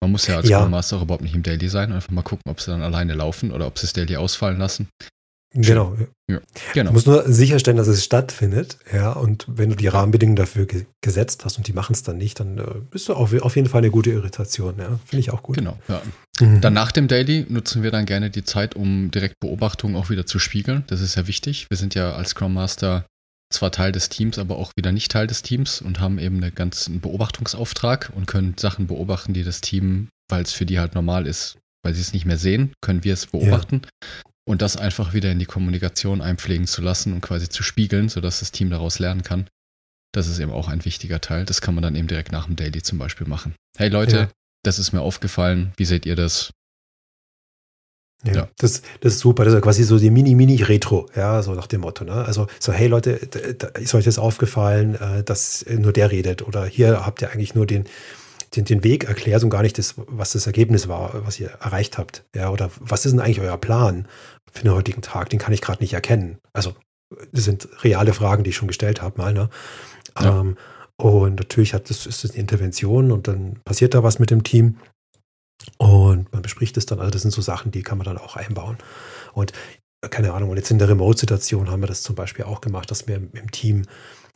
Man 0.03 0.13
muss 0.13 0.27
ja 0.27 0.37
als 0.37 0.49
ja. 0.49 0.67
Master 0.67 0.97
auch 0.97 1.03
überhaupt 1.03 1.23
nicht 1.23 1.35
im 1.35 1.43
Daily 1.43 1.69
sein, 1.69 1.93
einfach 1.93 2.11
mal 2.11 2.23
gucken, 2.23 2.51
ob 2.51 2.61
sie 2.61 2.71
dann 2.71 2.83
alleine 2.83 3.15
laufen 3.15 3.51
oder 3.53 3.67
ob 3.67 3.79
sie 3.79 3.87
das 3.87 3.93
Daily 3.93 4.17
ausfallen 4.17 4.59
lassen. 4.59 4.89
Genau. 5.53 5.97
Ja, 6.31 6.41
genau. 6.75 6.91
Du 6.91 6.95
musst 6.95 7.09
nur 7.09 7.25
sicherstellen, 7.31 7.77
dass 7.77 7.89
es 7.89 8.05
stattfindet, 8.05 8.79
ja, 8.93 9.13
und 9.13 9.47
wenn 9.49 9.69
du 9.71 9.75
die 9.75 9.89
Rahmenbedingungen 9.89 10.37
dafür 10.37 10.65
ge 10.65 10.87
gesetzt 11.03 11.45
hast 11.45 11.59
und 11.59 11.67
die 11.67 11.73
machen 11.73 11.93
es 11.93 12.05
dann 12.05 12.19
nicht, 12.19 12.39
dann 12.39 12.59
äh, 12.59 12.65
bist 12.91 13.09
du 13.09 13.15
auf, 13.15 13.35
auf 13.43 13.57
jeden 13.57 13.69
Fall 13.69 13.79
eine 13.79 13.91
gute 13.91 14.11
Irritation, 14.11 14.77
ja. 14.79 15.01
Finde 15.07 15.21
ich 15.21 15.33
auch 15.33 15.43
gut. 15.43 15.57
Genau, 15.57 15.77
ja. 15.89 16.01
Mhm. 16.39 16.61
Dann 16.61 16.73
nach 16.73 16.93
dem 16.93 17.09
Daily 17.09 17.47
nutzen 17.49 17.83
wir 17.83 17.91
dann 17.91 18.07
gerne 18.07 18.31
die 18.31 18.45
Zeit, 18.45 18.77
um 18.77 19.11
direkt 19.11 19.41
Beobachtungen 19.41 19.97
auch 19.97 20.09
wieder 20.09 20.25
zu 20.25 20.39
spiegeln. 20.39 20.85
Das 20.87 21.01
ist 21.01 21.17
ja 21.17 21.27
wichtig. 21.27 21.67
Wir 21.69 21.77
sind 21.77 21.97
ja 21.97 22.13
als 22.13 22.31
Scrum 22.31 22.55
Master 22.55 23.05
zwar 23.51 23.73
Teil 23.73 23.93
des 23.93 24.09
Teams, 24.09 24.39
aber 24.39 24.57
auch 24.57 24.73
wieder 24.77 24.93
nicht 24.93 25.11
Teil 25.11 25.27
des 25.27 25.43
Teams 25.43 25.83
und 25.83 26.01
haben 26.01 26.19
eben 26.19 26.43
einen 26.43 26.55
ganzen 26.55 27.01
Beobachtungsauftrag 27.01 28.13
und 28.15 28.27
können 28.27 28.55
Sachen 28.57 28.87
beobachten, 28.87 29.35
die 29.35 29.45
das 29.45 29.61
Team, 29.61 30.09
weil 30.29 30.43
es 30.43 30.53
für 30.53 30.67
die 30.67 30.79
halt 30.79 30.95
normal 30.95 31.27
ist, 31.27 31.59
weil 31.85 31.95
sie 31.95 32.01
es 32.01 32.13
nicht 32.13 32.27
mehr 32.27 32.39
sehen, 32.39 32.73
können 32.81 33.05
wir 33.05 33.15
es 33.15 33.27
beobachten. 33.27 33.83
Ja. 33.85 34.09
Und 34.49 34.63
das 34.63 34.77
einfach 34.77 35.13
wieder 35.13 35.31
in 35.31 35.39
die 35.39 35.47
Kommunikation 35.47 36.21
einpflegen 36.23 36.67
zu 36.67 36.83
lassen 36.83 37.13
und 37.13 37.21
quasi 37.21 37.49
zu 37.49 37.63
spiegeln, 37.63 38.09
sodass 38.09 38.41
das 38.41 38.53
Team 38.53 38.71
daraus 38.71 38.99
lernen 38.99 39.23
kann. 39.23 39.49
Das 40.13 40.27
ist 40.27 40.39
eben 40.39 40.51
auch 40.51 40.69
ein 40.69 40.85
wichtiger 40.85 41.21
Teil. 41.21 41.45
Das 41.45 41.61
kann 41.61 41.75
man 41.75 41.83
dann 41.83 41.95
eben 41.95 42.09
direkt 42.09 42.33
nach 42.33 42.47
dem 42.47 42.57
Daily 42.57 42.83
zum 42.83 42.99
Beispiel 42.99 43.29
machen. 43.29 43.55
Hey 43.77 43.89
Leute, 43.89 44.17
ja. 44.17 44.29
das 44.65 44.79
ist 44.79 44.93
mir 44.93 45.03
aufgefallen. 45.03 45.73
Wie 45.77 45.85
seht 45.85 46.07
ihr 46.07 46.17
das? 46.17 46.51
Ja, 48.25 48.33
ja, 48.35 48.49
Das, 48.59 48.83
das 49.01 49.15
ist 49.15 49.21
super. 49.21 49.45
Das 49.45 49.55
ist 49.55 49.63
quasi 49.63 49.83
so 49.85 49.99
die 49.99 50.11
Mini-Mini-Retro, 50.11 51.07
ja, 51.17 51.43
so 51.43 51.55
nach 51.55 51.67
dem 51.67 51.81
Motto. 51.81 52.05
Ne? 52.05 52.13
Also 52.13 52.47
so, 52.59 52.73
hey 52.73 52.87
Leute, 52.87 53.13
ist 53.79 53.95
euch 53.95 54.05
das 54.05 54.19
aufgefallen, 54.19 54.95
äh, 54.97 55.25
dass 55.25 55.65
nur 55.67 55.93
der 55.93 56.11
redet? 56.11 56.47
Oder 56.47 56.67
hier 56.67 57.07
habt 57.07 57.23
ihr 57.23 57.31
eigentlich 57.31 57.55
nur 57.55 57.67
den, 57.67 57.85
den, 58.57 58.65
den 58.65 58.85
Weg 58.85 59.05
erklärt 59.05 59.43
und 59.43 59.51
gar 59.51 59.63
nicht 59.63 59.79
das, 59.79 59.95
was 59.97 60.33
das 60.33 60.47
Ergebnis 60.47 60.89
war, 60.89 61.25
was 61.25 61.41
ihr 61.41 61.49
erreicht 61.61 61.97
habt. 61.99 62.25
Ja, 62.35 62.51
oder 62.51 62.71
was 62.79 63.07
ist 63.07 63.13
denn 63.13 63.21
eigentlich 63.21 63.41
euer 63.41 63.57
Plan 63.57 64.07
für 64.53 64.65
den 64.65 64.73
heutigen 64.73 65.03
Tag? 65.03 65.31
Den 65.31 65.39
kann 65.39 65.55
ich 65.55 65.63
gerade 65.63 65.83
nicht 65.83 65.95
erkennen. 65.95 66.39
Also, 66.53 66.75
das 67.33 67.45
sind 67.45 67.69
reale 67.83 68.13
Fragen, 68.13 68.45
die 68.45 68.51
ich 68.51 68.57
schon 68.57 68.69
gestellt 68.69 69.03
habe, 69.03 69.21
mal, 69.21 69.33
ne? 69.33 69.49
Ja. 70.21 70.41
Ähm, 70.41 70.57
und 70.97 71.37
natürlich 71.37 71.73
hat 71.73 71.89
das, 71.89 72.05
ist 72.05 72.25
das 72.25 72.33
eine 72.33 72.41
Intervention 72.41 73.11
und 73.11 73.27
dann 73.27 73.59
passiert 73.65 73.95
da 73.95 74.03
was 74.03 74.19
mit 74.19 74.31
dem 74.31 74.43
Team. 74.43 74.77
Und 75.77 76.33
man 76.33 76.43
bespricht 76.43 76.77
es 76.77 76.87
dann, 76.87 77.01
also 77.01 77.11
das 77.11 77.23
sind 77.23 77.31
so 77.33 77.43
Sachen, 77.43 77.71
die 77.71 77.83
kann 77.83 77.99
man 77.99 78.05
dann 78.05 78.19
auch 78.19 78.37
einbauen. 78.37 78.79
Und 79.33 79.53
keine 80.09 80.33
Ahnung, 80.33 80.51
und 80.51 80.57
jetzt 80.57 80.71
in 80.71 80.79
der 80.79 80.89
Remote-Situation 80.89 81.71
haben 81.71 81.83
wir 81.83 81.87
das 81.87 82.03
zum 82.03 82.15
Beispiel 82.15 82.47
auch 82.47 82.61
gemacht, 82.61 82.91
dass 82.91 83.07
wir 83.07 83.17
im 83.17 83.51
Team 83.51 83.83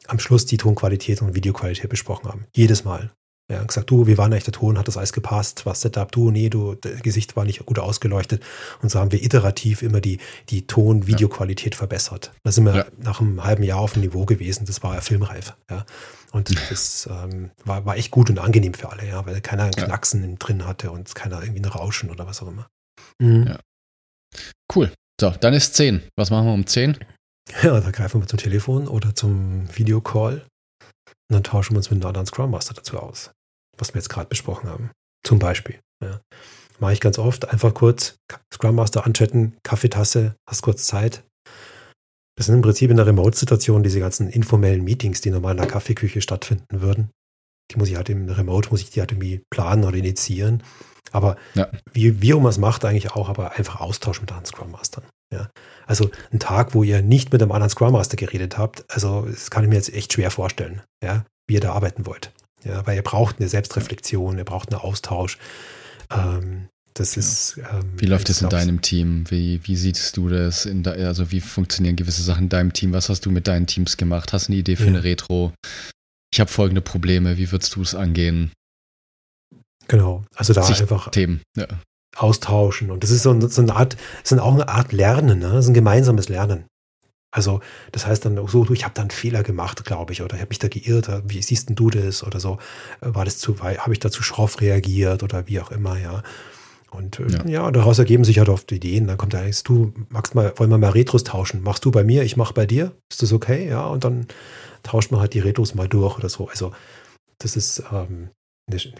am 0.07 0.19
Schluss 0.19 0.45
die 0.45 0.59
Tonqualität 0.59 1.23
und 1.23 1.35
Videoqualität 1.35 1.89
besprochen 1.89 2.29
haben. 2.29 2.45
Jedes 2.55 2.85
Mal. 2.85 3.11
Ja, 3.53 3.63
gesagt, 3.63 3.91
du, 3.91 4.07
wie 4.07 4.17
war 4.17 4.27
denn 4.27 4.39
echt 4.39 4.47
der 4.47 4.55
Ton? 4.55 4.79
Hat 4.79 4.89
das 4.89 4.97
alles 4.97 5.13
gepasst? 5.13 5.67
Was 5.67 5.83
Setup? 5.83 6.11
Du, 6.11 6.31
nee, 6.31 6.49
du, 6.49 6.77
das 6.77 7.03
Gesicht 7.03 7.37
war 7.37 7.45
nicht 7.45 7.65
gut 7.67 7.79
ausgeleuchtet. 7.79 8.43
Und 8.81 8.91
so 8.91 8.99
haben 8.99 9.13
wir 9.13 9.23
iterativ 9.23 9.83
immer 9.83 10.01
die, 10.01 10.19
die 10.49 10.67
Ton-Videoqualität 10.67 11.75
ja. 11.75 11.79
verbessert. 11.79 12.33
Da 12.43 12.53
sind 12.53 12.65
wir 12.65 12.75
ja. 12.75 12.87
nach 12.97 13.21
einem 13.21 13.45
halben 13.45 13.63
Jahr 13.63 13.81
auf 13.81 13.93
dem 13.93 14.03
Niveau 14.03 14.25
gewesen. 14.25 14.65
Das 14.65 14.83
war 14.83 14.95
ja 14.95 15.03
filmreif. 15.03 15.55
Ja. 15.71 15.85
Und 16.33 16.51
das 16.71 17.07
ähm, 17.11 17.51
war, 17.65 17.85
war 17.85 17.97
echt 17.97 18.11
gut 18.11 18.31
und 18.31 18.39
angenehm 18.39 18.75
für 18.75 18.91
alle, 18.91 19.07
ja, 19.07 19.25
weil 19.27 19.41
keiner 19.41 19.65
ein 19.65 19.73
Knacksen 19.73 20.39
drin 20.39 20.67
hatte 20.67 20.91
und 20.91 21.15
keiner 21.15 21.43
irgendwie 21.43 21.61
ein 21.61 21.67
Rauschen 21.67 22.11
oder 22.11 22.27
was 22.27 22.43
auch 22.43 22.49
immer. 22.49 22.67
Mhm. 23.21 23.57
Cool. 24.75 24.91
So, 25.21 25.31
dann 25.31 25.55
ist 25.55 25.75
10. 25.75 26.03
Was 26.17 26.31
machen 26.31 26.47
wir 26.47 26.55
um 26.55 26.67
10? 26.67 26.99
Ja, 27.63 27.79
da 27.79 27.91
greifen 27.91 28.21
wir 28.21 28.27
zum 28.27 28.39
Telefon 28.39 28.89
oder 28.89 29.15
zum 29.15 29.69
Videocall 29.77 30.45
und 31.29 31.35
dann 31.35 31.45
tauschen 31.45 31.75
wir 31.75 31.79
uns 31.79 31.91
mit 31.91 32.01
einem 32.01 32.09
anderen 32.09 32.27
Scrum 32.27 32.51
Master 32.51 32.75
dazu 32.75 32.99
aus, 32.99 33.31
was 33.79 33.95
wir 33.95 34.01
jetzt 34.01 34.09
gerade 34.09 34.29
besprochen 34.29 34.69
haben. 34.69 34.91
Zum 35.25 35.39
Beispiel. 35.39 35.79
Ja. 36.03 36.21
Mache 36.79 36.93
ich 36.93 37.01
ganz 37.01 37.19
oft. 37.19 37.49
Einfach 37.49 37.73
kurz 37.73 38.17
Scrum 38.53 38.75
Master 38.75 39.07
anchatten, 39.07 39.57
Kaffeetasse, 39.63 40.35
hast 40.49 40.63
kurz 40.63 40.87
Zeit, 40.87 41.25
das 42.37 42.47
sind 42.47 42.57
im 42.57 42.63
Prinzip 42.63 42.91
in 42.91 42.97
der 42.97 43.07
Remote-Situation 43.07 43.83
diese 43.83 44.01
ganzen 44.01 44.29
informellen 44.29 44.83
Meetings, 44.83 45.21
die 45.21 45.31
normal 45.31 45.53
in 45.53 45.59
der 45.59 45.67
Kaffeeküche 45.69 46.21
stattfinden 46.21 46.81
würden. 46.81 47.11
Die 47.71 47.77
muss 47.79 47.89
ich 47.89 47.97
halt 47.97 48.11
im 48.11 48.29
Remote, 48.29 48.71
muss 48.71 48.81
ich 48.81 48.91
die 48.91 49.01
halt 49.01 49.13
irgendwie 49.13 49.43
planen 49.51 49.85
oder 49.85 49.97
initiieren. 49.97 50.63
Aber 51.13 51.37
ja. 51.55 51.69
wie, 51.93 52.21
wie 52.21 52.35
man 52.35 52.47
es 52.47 52.59
macht, 52.59 52.85
eigentlich 52.85 53.13
auch, 53.13 53.29
aber 53.29 53.53
einfach 53.53 53.81
Austausch 53.81 54.21
mit 54.21 54.31
anderen 54.31 54.47
Scrum 54.47 54.73
Mastern. 54.73 55.05
Ja. 55.33 55.49
Also 55.87 56.11
ein 56.33 56.41
Tag, 56.41 56.75
wo 56.75 56.83
ihr 56.83 57.03
nicht 57.03 57.33
mit 57.33 57.41
einem 57.41 57.53
anderen 57.53 57.71
Scrum 57.71 57.93
Master 57.93 58.17
geredet 58.17 58.59
habt, 58.59 58.85
also 58.89 59.23
das 59.23 59.51
kann 59.51 59.63
ich 59.65 59.71
mir 59.71 59.77
jetzt 59.77 59.95
echt 59.95 60.13
schwer 60.13 60.31
vorstellen, 60.31 60.83
ja, 61.03 61.25
wie 61.47 61.55
ihr 61.55 61.61
da 61.61 61.73
arbeiten 61.73 62.05
wollt. 62.05 62.33
Ja, 62.65 62.87
weil 62.87 62.97
ihr 62.97 63.03
braucht 63.03 63.39
eine 63.39 63.49
Selbstreflexion, 63.49 64.39
ihr 64.39 64.45
braucht 64.45 64.73
einen 64.73 64.81
Austausch. 64.81 65.39
Ähm, 66.11 66.69
das 66.95 67.15
genau. 67.15 67.27
ist. 67.27 67.57
Ähm, 67.59 67.93
wie 67.97 68.07
läuft 68.07 68.31
es 68.31 68.41
in 68.41 68.49
deinem 68.49 68.81
Team? 68.81 69.25
Wie, 69.29 69.61
wie 69.65 69.77
siehst 69.77 70.17
du 70.17 70.29
das? 70.29 70.65
In 70.65 70.83
de, 70.83 71.05
also, 71.05 71.31
wie 71.31 71.41
funktionieren 71.41 71.97
gewisse 71.97 72.23
Sachen 72.23 72.45
in 72.45 72.49
deinem 72.49 72.73
Team? 72.73 72.93
Was 72.93 73.09
hast 73.09 73.27
du 73.27 73.31
mit 73.31 73.49
deinen 73.49 73.67
Teams 73.67 73.97
gemacht? 73.97 74.33
Hast 74.33 74.49
du 74.49 74.53
eine 74.53 74.61
Idee 74.61 74.77
für 74.77 74.85
ja. 74.85 74.91
eine 74.91 75.05
Retro? 75.05 75.53
Ich 76.33 76.41
habe 76.41 76.51
folgende 76.51 76.81
Probleme. 76.81 77.37
Wie 77.37 77.51
würdest 77.53 77.75
du 77.75 77.83
es 77.83 77.95
angehen? 77.95 78.53
Genau. 79.89 80.25
Also, 80.35 80.53
da 80.53 80.63
Sich 80.63 80.81
einfach. 80.81 81.11
Themen. 81.11 81.43
Ja. 81.57 81.67
Austauschen. 82.17 82.93
Und 82.93 83.03
das 83.03 83.11
ist 83.11 83.25
so, 83.25 83.49
so 83.49 83.61
eine 83.61 83.75
Art, 83.75 83.97
das 84.23 84.33
ist 84.33 84.39
auch 84.39 84.55
eine 84.55 84.69
Art 84.69 84.93
Lernen. 84.93 85.41
Ne? 85.41 85.51
Das 85.51 85.65
ist 85.65 85.71
ein 85.71 85.75
gemeinsames 85.75 86.29
Lernen. 86.29 86.65
Also 87.35 87.61
das 87.91 88.07
heißt 88.07 88.25
dann 88.25 88.37
so, 88.47 88.65
du, 88.65 88.73
ich 88.75 88.85
habe 88.85 88.95
da 88.95 89.03
einen 89.03 89.11
Fehler 89.11 89.43
gemacht, 89.43 89.85
glaube 89.85 90.13
ich, 90.13 90.23
oder 90.23 90.37
ich 90.37 90.41
habe 90.41 90.51
mich 90.51 90.61
da 90.61 90.69
geirrt, 90.69 91.11
wie 91.25 91.43
siehst 91.43 91.69
denn 91.69 91.75
du 91.75 91.91
das 91.91 92.23
oder 92.23 92.39
so, 92.39 92.59
war 93.01 93.25
das 93.25 93.39
zu 93.39 93.59
weit, 93.59 93.81
habe 93.81 93.93
ich 93.93 93.99
da 93.99 94.09
zu 94.09 94.23
schroff 94.23 94.61
reagiert 94.61 95.25
oder 95.25 95.49
wie 95.49 95.61
auch 95.61 95.73
immer, 95.73 95.99
ja. 95.99 96.23
Und 96.93 97.19
äh, 97.19 97.27
ja. 97.27 97.45
ja. 97.47 97.71
daraus 97.73 97.99
ergeben 97.99 98.23
sich 98.23 98.39
halt 98.39 98.49
oft 98.49 98.71
Ideen. 98.71 99.09
Dann 99.09 99.19
kommt 99.19 99.35
da 99.35 99.41
eigentlich, 99.41 99.65
du 99.65 99.93
magst 100.11 100.37
mal, 100.37 100.53
wollen 100.57 100.71
wir 100.71 100.79
mal 100.79 100.91
Retros 100.91 101.25
tauschen? 101.25 101.61
Machst 101.65 101.85
du 101.85 101.91
bei 101.91 102.05
mir, 102.05 102.23
ich 102.23 102.37
mache 102.37 102.55
bei 102.55 102.67
dir? 102.67 102.93
Ist 103.11 103.21
das 103.21 103.33
okay? 103.33 103.69
Ja, 103.69 103.87
und 103.87 104.05
dann 104.05 104.29
tauscht 104.85 105.11
man 105.11 105.21
halt 105.21 105.35
die 105.35 105.41
Retros 105.41 105.75
mal 105.75 105.89
durch 105.89 106.17
oder 106.17 106.29
so. 106.29 106.49
Also, 106.49 106.73
das 107.39 107.57
ist, 107.57 107.83
ähm, 107.93 108.31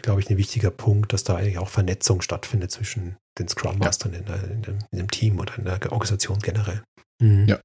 glaube 0.01 0.19
ich, 0.19 0.29
ein 0.29 0.35
wichtiger 0.35 0.71
Punkt, 0.71 1.13
dass 1.13 1.23
da 1.23 1.37
eigentlich 1.37 1.57
auch 1.57 1.69
Vernetzung 1.69 2.21
stattfindet 2.21 2.69
zwischen 2.69 3.15
den 3.39 3.47
Scrum 3.47 3.77
Mastern 3.77 4.11
ja. 4.11 4.19
in, 4.19 4.25
in, 4.25 4.63
in, 4.63 4.79
in, 4.91 4.97
dem 4.97 5.09
Team 5.09 5.39
oder 5.39 5.57
in 5.57 5.63
der 5.63 5.79
Organisation 5.93 6.39
generell. 6.39 6.83
Mhm. 7.21 7.45
Ja. 7.47 7.59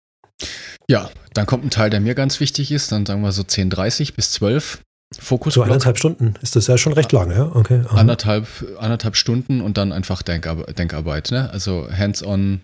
Ja, 0.88 1.11
dann 1.35 1.47
kommt 1.47 1.64
ein 1.64 1.70
Teil, 1.70 1.90
der 1.90 2.00
mir 2.00 2.14
ganz 2.14 2.40
wichtig 2.40 2.73
ist, 2.73 2.92
dann 2.92 3.06
sagen 3.06 3.23
wir 3.23 3.32
so 3.32 3.42
10.30 3.42 4.14
bis 4.14 4.32
12 4.32 4.82
Fokus. 5.18 5.54
So 5.54 5.62
eineinhalb 5.62 5.99
Stunden 5.99 6.35
ist 6.40 6.54
das 6.54 6.68
ja 6.68 6.78
schon 6.78 6.92
recht 6.92 7.11
lang, 7.11 7.30
ja? 7.32 7.50
Okay. 7.54 7.82
Anderthalb, 7.88 8.47
anderthalb 8.78 9.16
Stunden 9.16 9.61
und 9.61 9.76
dann 9.76 9.92
einfach 9.92 10.23
Denkarbeit, 10.23 10.78
Denkarbeit 10.78 11.30
ne? 11.32 11.50
Also 11.50 11.88
hands-on 11.90 12.61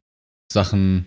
Sachen, 0.52 1.06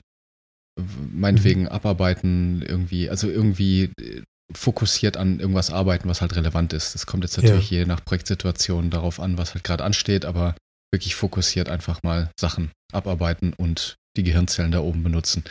meinetwegen 1.14 1.62
mhm. 1.62 1.68
abarbeiten, 1.70 2.62
irgendwie, 2.62 3.10
also 3.10 3.30
irgendwie 3.30 3.92
äh, 4.02 4.22
fokussiert 4.54 5.16
an 5.16 5.40
irgendwas 5.40 5.72
arbeiten, 5.72 6.10
was 6.10 6.22
halt 6.22 6.36
relevant 6.36 6.74
ist. 6.74 6.94
Das 6.96 7.06
kommt 7.06 7.24
jetzt 7.24 7.38
natürlich 7.38 7.72
ja. 7.72 7.80
je 7.80 7.86
nach 7.86 8.04
Projektsituation 8.04 8.90
darauf 8.90 9.20
an, 9.20 9.38
was 9.38 9.54
halt 9.54 9.64
gerade 9.64 9.84
ansteht, 9.84 10.26
aber 10.26 10.56
wirklich 10.92 11.16
fokussiert 11.16 11.70
einfach 11.70 12.04
mal 12.04 12.32
Sachen 12.40 12.72
abarbeiten 12.92 13.54
und 13.54 13.96
die 14.20 14.30
Gehirnzellen 14.32 14.72
da 14.72 14.80
oben 14.80 15.04
benutzen. 15.04 15.44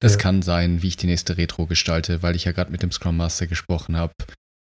Das 0.00 0.12
ja. 0.12 0.18
kann 0.18 0.42
sein, 0.42 0.82
wie 0.82 0.88
ich 0.88 0.96
die 0.96 1.06
nächste 1.06 1.36
Retro 1.36 1.66
gestalte, 1.66 2.22
weil 2.22 2.36
ich 2.36 2.44
ja 2.44 2.52
gerade 2.52 2.70
mit 2.70 2.82
dem 2.82 2.92
Scrum 2.92 3.16
Master 3.16 3.46
gesprochen 3.46 3.96
habe 3.96 4.12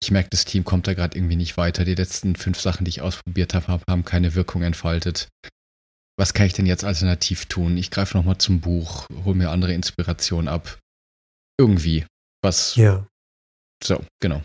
ich 0.04 0.12
merke, 0.12 0.30
das 0.30 0.46
Team 0.46 0.66
kommt 0.66 0.88
da 0.88 0.94
gerade 0.94 1.18
irgendwie 1.18 1.38
nicht 1.38 1.56
weiter. 1.58 1.86
Die 1.86 1.96
letzten 1.96 2.36
fünf 2.36 2.60
Sachen, 2.60 2.84
die 2.84 2.90
ich 2.90 3.02
ausprobiert 3.02 3.54
habe, 3.54 3.84
haben 3.90 4.06
keine 4.06 4.36
Wirkung 4.36 4.62
entfaltet. 4.62 5.30
Was 6.18 6.34
kann 6.34 6.46
ich 6.46 6.54
denn 6.54 6.66
jetzt 6.66 6.84
alternativ 6.84 7.46
tun? 7.46 7.78
Ich 7.78 7.90
greife 7.90 8.18
nochmal 8.18 8.38
zum 8.38 8.60
Buch, 8.60 9.08
hole 9.24 9.36
mir 9.36 9.50
andere 9.50 9.74
Inspirationen 9.74 10.48
ab. 10.48 10.78
Irgendwie. 11.58 12.06
Was. 12.44 12.76
Ja. 12.76 13.08
So, 13.84 14.04
genau. 14.22 14.44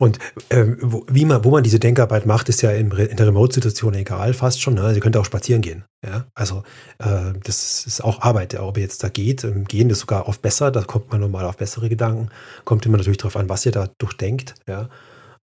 Und 0.00 0.18
ähm, 0.48 0.78
wo, 0.80 1.04
wie 1.08 1.26
man, 1.26 1.44
wo 1.44 1.50
man 1.50 1.62
diese 1.62 1.78
Denkarbeit 1.78 2.24
macht, 2.24 2.48
ist 2.48 2.62
ja 2.62 2.70
in, 2.70 2.90
in 2.90 3.16
der 3.18 3.26
Remote-Situation 3.26 3.92
egal, 3.92 4.32
fast 4.32 4.62
schon. 4.62 4.72
Ne? 4.72 4.94
Sie 4.94 5.00
könnte 5.00 5.20
auch 5.20 5.26
spazieren 5.26 5.60
gehen. 5.60 5.84
Ja? 6.02 6.24
Also 6.34 6.62
äh, 7.00 7.34
das 7.44 7.84
ist 7.86 8.02
auch 8.02 8.22
Arbeit, 8.22 8.58
ob 8.58 8.78
ihr 8.78 8.82
jetzt 8.82 9.04
da 9.04 9.10
geht. 9.10 9.46
Gehen 9.68 9.90
ist 9.90 10.00
sogar 10.00 10.26
oft 10.26 10.40
besser, 10.40 10.70
da 10.70 10.80
kommt 10.80 11.10
man 11.10 11.20
normal 11.20 11.44
auf 11.44 11.58
bessere 11.58 11.90
Gedanken. 11.90 12.30
Kommt 12.64 12.86
immer 12.86 12.96
natürlich 12.96 13.18
darauf 13.18 13.36
an, 13.36 13.50
was 13.50 13.66
ihr 13.66 13.72
da 13.72 13.90
durchdenkt. 13.98 14.54
Ja? 14.66 14.88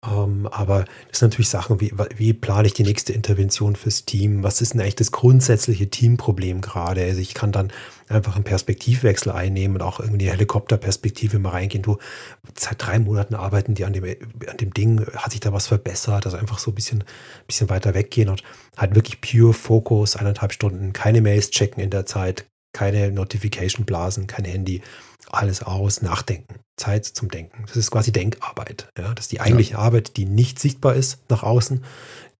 Ähm, 0.04 0.48
aber 0.52 0.86
das 1.10 1.20
sind 1.20 1.30
natürlich 1.30 1.50
Sachen, 1.50 1.80
wie, 1.80 1.94
wie 2.16 2.34
plane 2.34 2.66
ich 2.66 2.74
die 2.74 2.84
nächste 2.84 3.14
Intervention 3.14 3.76
fürs 3.76 4.06
Team? 4.06 4.42
Was 4.42 4.62
ist 4.62 4.74
denn 4.74 4.82
eigentlich 4.82 4.96
das 4.96 5.12
grundsätzliche 5.12 5.92
Teamproblem 5.92 6.62
gerade? 6.62 7.04
Also 7.04 7.20
ich 7.20 7.36
kann 7.36 7.52
dann 7.52 7.72
einfach 8.10 8.36
einen 8.36 8.44
Perspektivwechsel 8.44 9.32
einnehmen 9.32 9.78
und 9.78 9.82
auch 9.82 10.00
irgendwie 10.00 10.20
die 10.20 10.32
Helikopterperspektive 10.32 11.40
mal 11.40 11.50
reingehen. 11.50 11.84
Du, 11.84 11.98
seit 12.58 12.86
drei 12.86 13.00
Monaten 13.00 13.36
arbeiten 13.36 13.74
die 13.74 13.86
an 13.86 13.94
dem, 13.94 14.04
an 14.04 14.58
dem 14.58 14.74
Ding, 14.74 15.06
hat 15.16 15.32
sich 15.32 15.42
da 15.42 15.52
was 15.52 15.68
verbessert? 15.68 16.26
Also 16.26 16.38
einfach 16.38 16.60
so 16.60 16.72
ein 16.72 16.76
bisschen, 16.76 17.04
bisschen 17.46 17.70
weiter 17.70 17.94
weggehen 17.94 18.30
und 18.30 18.44
halt 18.78 18.96
wirklich 18.96 19.22
pure 19.22 19.54
Fokus, 19.54 20.16
eineinhalb 20.16 20.54
Stunden, 20.54 20.94
keine 20.94 21.22
Mails 21.22 21.52
checken 21.52 21.84
in 21.84 21.90
der 21.90 22.06
Zeit, 22.06 22.46
keine 22.74 23.12
Notification-Blasen, 23.12 24.28
kein 24.28 24.46
Handy, 24.46 24.82
alles 25.30 25.64
aus, 25.64 26.02
nachdenken, 26.02 26.60
Zeit 26.78 27.06
zum 27.06 27.30
Denken. 27.30 27.64
Das 27.68 27.76
ist 27.76 27.92
quasi 27.92 28.12
Denkarbeit. 28.12 28.90
Ja? 28.98 29.14
Das 29.14 29.26
ist 29.26 29.32
die 29.32 29.42
eigentliche 29.42 29.74
ja. 29.74 29.80
Arbeit, 29.80 30.16
die 30.18 30.26
nicht 30.26 30.60
sichtbar 30.60 30.96
ist 30.96 31.20
nach 31.30 31.44
außen, 31.44 31.84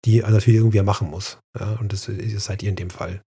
die 0.06 0.20
natürlich 0.20 0.58
irgendwer 0.58 0.84
machen 0.84 1.10
muss. 1.10 1.40
Ja? 1.60 1.78
Und 1.80 1.92
das 1.92 2.10
seid 2.38 2.64
ihr 2.64 2.70
in 2.70 2.76
dem 2.76 2.90
Fall, 2.90 3.22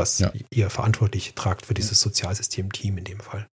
was 0.00 0.18
ja. 0.18 0.32
ihr 0.50 0.70
verantwortlich 0.70 1.34
tragt 1.34 1.66
für 1.66 1.74
dieses 1.74 2.00
Sozialsystem-Team 2.00 2.98
in 2.98 3.04
dem 3.04 3.20
Fall. 3.20 3.46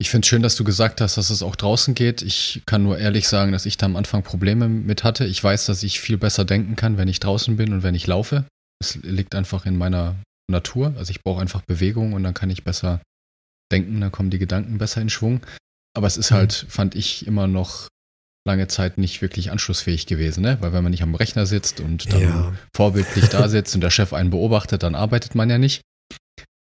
Ich 0.00 0.08
finde 0.08 0.24
es 0.24 0.28
schön, 0.28 0.42
dass 0.42 0.56
du 0.56 0.64
gesagt 0.64 1.02
hast, 1.02 1.18
dass 1.18 1.28
es 1.28 1.42
auch 1.42 1.54
draußen 1.54 1.94
geht. 1.94 2.22
Ich 2.22 2.62
kann 2.64 2.82
nur 2.82 2.98
ehrlich 2.98 3.28
sagen, 3.28 3.52
dass 3.52 3.66
ich 3.66 3.76
da 3.76 3.84
am 3.84 3.96
Anfang 3.96 4.22
Probleme 4.22 4.66
mit 4.66 5.04
hatte. 5.04 5.26
Ich 5.26 5.44
weiß, 5.44 5.66
dass 5.66 5.82
ich 5.82 6.00
viel 6.00 6.16
besser 6.16 6.46
denken 6.46 6.74
kann, 6.74 6.96
wenn 6.96 7.06
ich 7.06 7.20
draußen 7.20 7.56
bin 7.56 7.74
und 7.74 7.82
wenn 7.82 7.94
ich 7.94 8.06
laufe. 8.06 8.46
Es 8.82 8.96
liegt 9.02 9.34
einfach 9.34 9.66
in 9.66 9.76
meiner 9.76 10.16
Natur. 10.50 10.94
Also 10.96 11.10
ich 11.10 11.22
brauche 11.22 11.42
einfach 11.42 11.60
Bewegung 11.60 12.14
und 12.14 12.24
dann 12.24 12.32
kann 12.32 12.48
ich 12.48 12.64
besser 12.64 13.02
denken, 13.70 14.00
dann 14.00 14.10
kommen 14.10 14.30
die 14.30 14.38
Gedanken 14.38 14.78
besser 14.78 15.02
in 15.02 15.10
Schwung. 15.10 15.44
Aber 15.94 16.06
es 16.06 16.16
ist 16.16 16.30
mhm. 16.30 16.36
halt, 16.36 16.66
fand 16.68 16.94
ich, 16.94 17.26
immer 17.26 17.46
noch 17.46 17.88
lange 18.46 18.68
Zeit 18.68 18.96
nicht 18.96 19.20
wirklich 19.20 19.50
anschlussfähig 19.50 20.06
gewesen, 20.06 20.40
ne? 20.40 20.56
Weil 20.60 20.72
wenn 20.72 20.82
man 20.82 20.92
nicht 20.92 21.02
am 21.02 21.14
Rechner 21.14 21.44
sitzt 21.44 21.80
und 21.80 22.10
dann 22.10 22.22
ja. 22.22 22.52
vorbildlich 22.74 23.28
da 23.28 23.48
sitzt 23.48 23.74
und 23.74 23.82
der 23.82 23.90
Chef 23.90 24.14
einen 24.14 24.30
beobachtet, 24.30 24.82
dann 24.82 24.94
arbeitet 24.94 25.34
man 25.34 25.50
ja 25.50 25.58
nicht. 25.58 25.82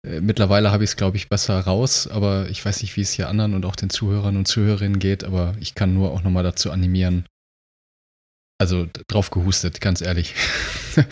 Äh, 0.06 0.20
mittlerweile 0.20 0.70
habe 0.70 0.85
ich 0.85 0.90
es, 0.90 0.97
glaube 0.97 1.16
ich, 1.16 1.28
besser 1.28 1.61
raus, 1.61 2.06
aber 2.06 2.49
ich 2.49 2.64
weiß 2.64 2.82
nicht, 2.82 2.97
wie 2.97 3.02
es 3.02 3.12
hier 3.12 3.28
anderen 3.28 3.54
und 3.54 3.64
auch 3.64 3.76
den 3.76 3.90
Zuhörern 3.90 4.37
und 4.37 4.47
Zuhörerinnen 4.47 4.99
geht, 4.99 5.25
aber 5.25 5.54
ich 5.61 5.75
kann 5.75 5.94
nur 5.94 6.12
auch 6.12 6.23
nochmal 6.23 6.42
dazu 6.42 6.70
animieren. 6.70 7.26
Also 8.59 8.87
drauf 9.09 9.30
gehustet, 9.30 9.80
ganz 9.80 10.00
ehrlich. 10.00 10.35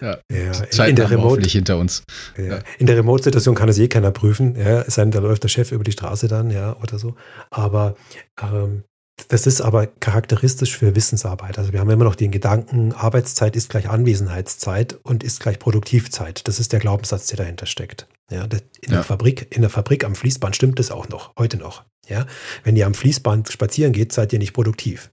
Ja, 0.00 0.18
ja 0.30 0.84
in 0.84 0.94
der 0.94 1.10
Remote 1.10 1.48
hinter 1.48 1.76
uns. 1.76 2.04
Ja. 2.36 2.60
In 2.78 2.86
der 2.86 2.96
Remote-Situation 2.96 3.56
kann 3.56 3.68
es 3.68 3.78
eh 3.78 3.88
keiner 3.88 4.12
prüfen. 4.12 4.54
Ja, 4.56 4.82
es 4.82 4.94
sei 4.94 5.02
denn, 5.02 5.10
da 5.10 5.18
läuft 5.18 5.42
der 5.42 5.48
Chef 5.48 5.72
über 5.72 5.82
die 5.82 5.90
Straße 5.90 6.28
dann, 6.28 6.50
ja, 6.50 6.76
oder 6.76 7.00
so. 7.00 7.16
Aber 7.50 7.96
ähm, 8.40 8.84
das 9.26 9.46
ist 9.46 9.60
aber 9.60 9.86
charakteristisch 9.86 10.76
für 10.76 10.94
Wissensarbeit. 10.94 11.58
Also 11.58 11.72
wir 11.72 11.80
haben 11.80 11.90
immer 11.90 12.04
noch 12.04 12.14
den 12.14 12.30
Gedanken, 12.30 12.92
Arbeitszeit 12.92 13.56
ist 13.56 13.68
gleich 13.68 13.88
Anwesenheitszeit 13.88 14.98
und 15.02 15.24
ist 15.24 15.40
gleich 15.40 15.58
Produktivzeit. 15.58 16.46
Das 16.46 16.60
ist 16.60 16.72
der 16.72 16.80
Glaubenssatz, 16.80 17.26
der 17.26 17.38
dahinter 17.38 17.66
steckt. 17.66 18.06
Ja, 18.30 18.44
in 18.44 18.50
ja. 18.50 18.60
der 18.88 19.02
Fabrik, 19.02 19.54
in 19.54 19.62
der 19.62 19.70
Fabrik 19.70 20.04
am 20.04 20.14
Fließband 20.14 20.54
stimmt 20.54 20.78
das 20.78 20.90
auch 20.90 21.08
noch, 21.08 21.32
heute 21.36 21.56
noch. 21.56 21.84
Ja, 22.06 22.26
wenn 22.62 22.76
ihr 22.76 22.86
am 22.86 22.94
Fließband 22.94 23.50
spazieren 23.50 23.92
geht, 23.92 24.12
seid 24.12 24.32
ihr 24.32 24.38
nicht 24.38 24.52
produktiv. 24.52 25.10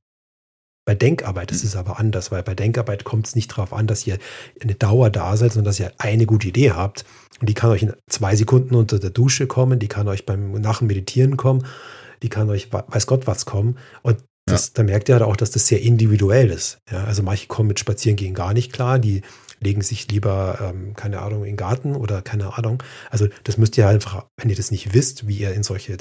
Bei 0.86 0.94
Denkarbeit 0.94 1.52
ist 1.52 1.62
hm. 1.62 1.68
es 1.68 1.76
aber 1.76 2.00
anders, 2.00 2.32
weil 2.32 2.44
bei 2.44 2.54
Denkarbeit 2.54 3.04
kommt 3.04 3.28
es 3.28 3.36
nicht 3.36 3.52
darauf 3.52 3.74
an, 3.74 3.88
dass 3.88 4.06
ihr 4.06 4.20
eine 4.62 4.76
Dauer 4.76 5.10
da 5.10 5.36
seid, 5.36 5.54
sondern 5.54 5.72
dass 5.72 5.80
ihr 5.80 5.92
eine 5.98 6.28
gute 6.28 6.48
Idee 6.48 6.72
habt. 6.72 7.06
Und 7.42 7.50
die 7.50 7.56
kann 7.56 7.72
euch 7.72 7.82
in 7.82 7.94
zwei 8.08 8.36
Sekunden 8.36 8.76
unter 8.76 9.00
der 9.00 9.10
Dusche 9.10 9.48
kommen, 9.48 9.80
die 9.80 9.88
kann 9.88 10.08
euch 10.08 10.26
beim 10.26 10.52
nach 10.62 10.80
dem 10.80 10.88
Meditieren 10.88 11.38
kommen, 11.38 11.66
die 12.24 12.30
kann 12.30 12.50
euch 12.50 12.72
weiß 12.72 13.08
Gott 13.08 13.28
was 13.28 13.46
kommen. 13.46 13.78
Und 14.02 14.24
das, 14.46 14.68
ja. 14.68 14.72
da 14.76 14.84
merkt 14.84 15.10
ihr 15.10 15.16
halt 15.16 15.24
auch, 15.24 15.36
dass 15.36 15.52
das 15.52 15.68
sehr 15.68 15.82
individuell 15.82 16.52
ist. 16.52 16.78
Ja, 16.92 17.04
also 17.06 17.24
manche 17.24 17.48
kommen 17.48 17.68
mit 17.68 17.80
Spazierengehen 17.80 18.36
gar 18.36 18.54
nicht 18.54 18.72
klar, 18.72 19.00
die 19.00 19.22
legen 19.60 19.82
sich 19.82 20.12
lieber, 20.12 20.60
ähm, 20.62 20.94
keine 20.96 21.22
Ahnung, 21.22 21.40
in 21.40 21.52
den 21.52 21.58
Garten 21.58 21.96
oder 21.96 22.22
keine 22.22 22.58
Ahnung. 22.58 22.84
Also 23.10 23.28
das 23.44 23.58
müsst 23.58 23.78
ihr 23.78 23.86
halt 23.86 23.96
einfach, 23.96 24.26
wenn 24.38 24.50
ihr 24.50 24.56
das 24.56 24.70
nicht 24.70 24.94
wisst, 24.94 25.28
wie 25.28 25.38
ihr 25.38 25.54
in 25.54 25.64
solche 25.64 25.98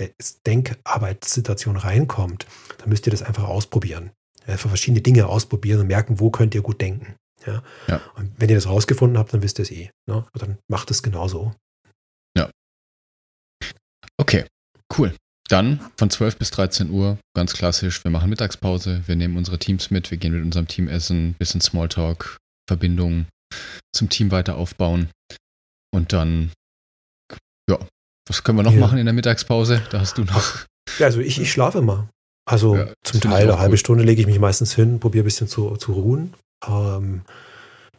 Denkarbeitssituationen 0.46 1.80
reinkommt, 1.80 2.46
dann 2.78 2.90
müsst 2.90 3.06
ihr 3.06 3.12
das 3.12 3.22
einfach 3.22 3.44
ausprobieren 3.44 4.10
einfach 4.46 4.68
verschiedene 4.68 5.00
Dinge 5.00 5.26
ausprobieren 5.26 5.80
und 5.80 5.86
merken, 5.86 6.20
wo 6.20 6.30
könnt 6.30 6.54
ihr 6.54 6.62
gut 6.62 6.80
denken. 6.80 7.16
Ja? 7.46 7.62
ja. 7.88 8.00
Und 8.16 8.32
wenn 8.38 8.48
ihr 8.48 8.56
das 8.56 8.68
rausgefunden 8.68 9.18
habt, 9.18 9.32
dann 9.32 9.42
wisst 9.42 9.58
ihr 9.58 9.64
es 9.64 9.70
eh. 9.70 9.90
Ne? 10.06 10.26
Und 10.32 10.42
dann 10.42 10.58
macht 10.68 10.90
es 10.90 11.02
genauso. 11.02 11.54
Ja. 12.36 12.50
Okay, 14.16 14.46
cool. 14.98 15.14
Dann 15.48 15.80
von 15.98 16.08
12 16.08 16.38
bis 16.38 16.50
13 16.52 16.90
Uhr, 16.90 17.18
ganz 17.36 17.52
klassisch, 17.52 18.02
wir 18.02 18.10
machen 18.10 18.30
Mittagspause, 18.30 19.02
wir 19.06 19.16
nehmen 19.16 19.36
unsere 19.36 19.58
Teams 19.58 19.90
mit, 19.90 20.10
wir 20.10 20.18
gehen 20.18 20.32
mit 20.32 20.42
unserem 20.42 20.68
Team 20.68 20.88
essen, 20.88 21.34
bisschen 21.38 21.60
Smalltalk, 21.60 22.38
Verbindungen 22.66 23.26
zum 23.92 24.08
Team 24.08 24.30
weiter 24.30 24.56
aufbauen. 24.56 25.10
Und 25.94 26.12
dann, 26.12 26.50
ja, 27.70 27.78
was 28.26 28.42
können 28.42 28.58
wir 28.58 28.62
noch 28.62 28.72
ja. 28.72 28.80
machen 28.80 28.98
in 28.98 29.04
der 29.04 29.12
Mittagspause? 29.12 29.82
Da 29.90 30.00
hast 30.00 30.16
du 30.18 30.24
noch. 30.24 30.66
Ja, 30.98 31.06
also 31.06 31.20
ich, 31.20 31.40
ich 31.40 31.52
schlafe 31.52 31.82
mal. 31.82 32.08
Also 32.46 32.76
ja, 32.76 32.92
zum 33.02 33.20
Teil 33.20 33.44
eine 33.44 33.58
halbe 33.58 33.72
gut. 33.72 33.80
Stunde 33.80 34.04
lege 34.04 34.20
ich 34.20 34.26
mich 34.26 34.38
meistens 34.38 34.74
hin, 34.74 35.00
probiere 35.00 35.24
ein 35.24 35.26
bisschen 35.26 35.48
zu, 35.48 35.76
zu 35.76 35.92
ruhen. 35.92 36.34
Ähm, 36.66 37.22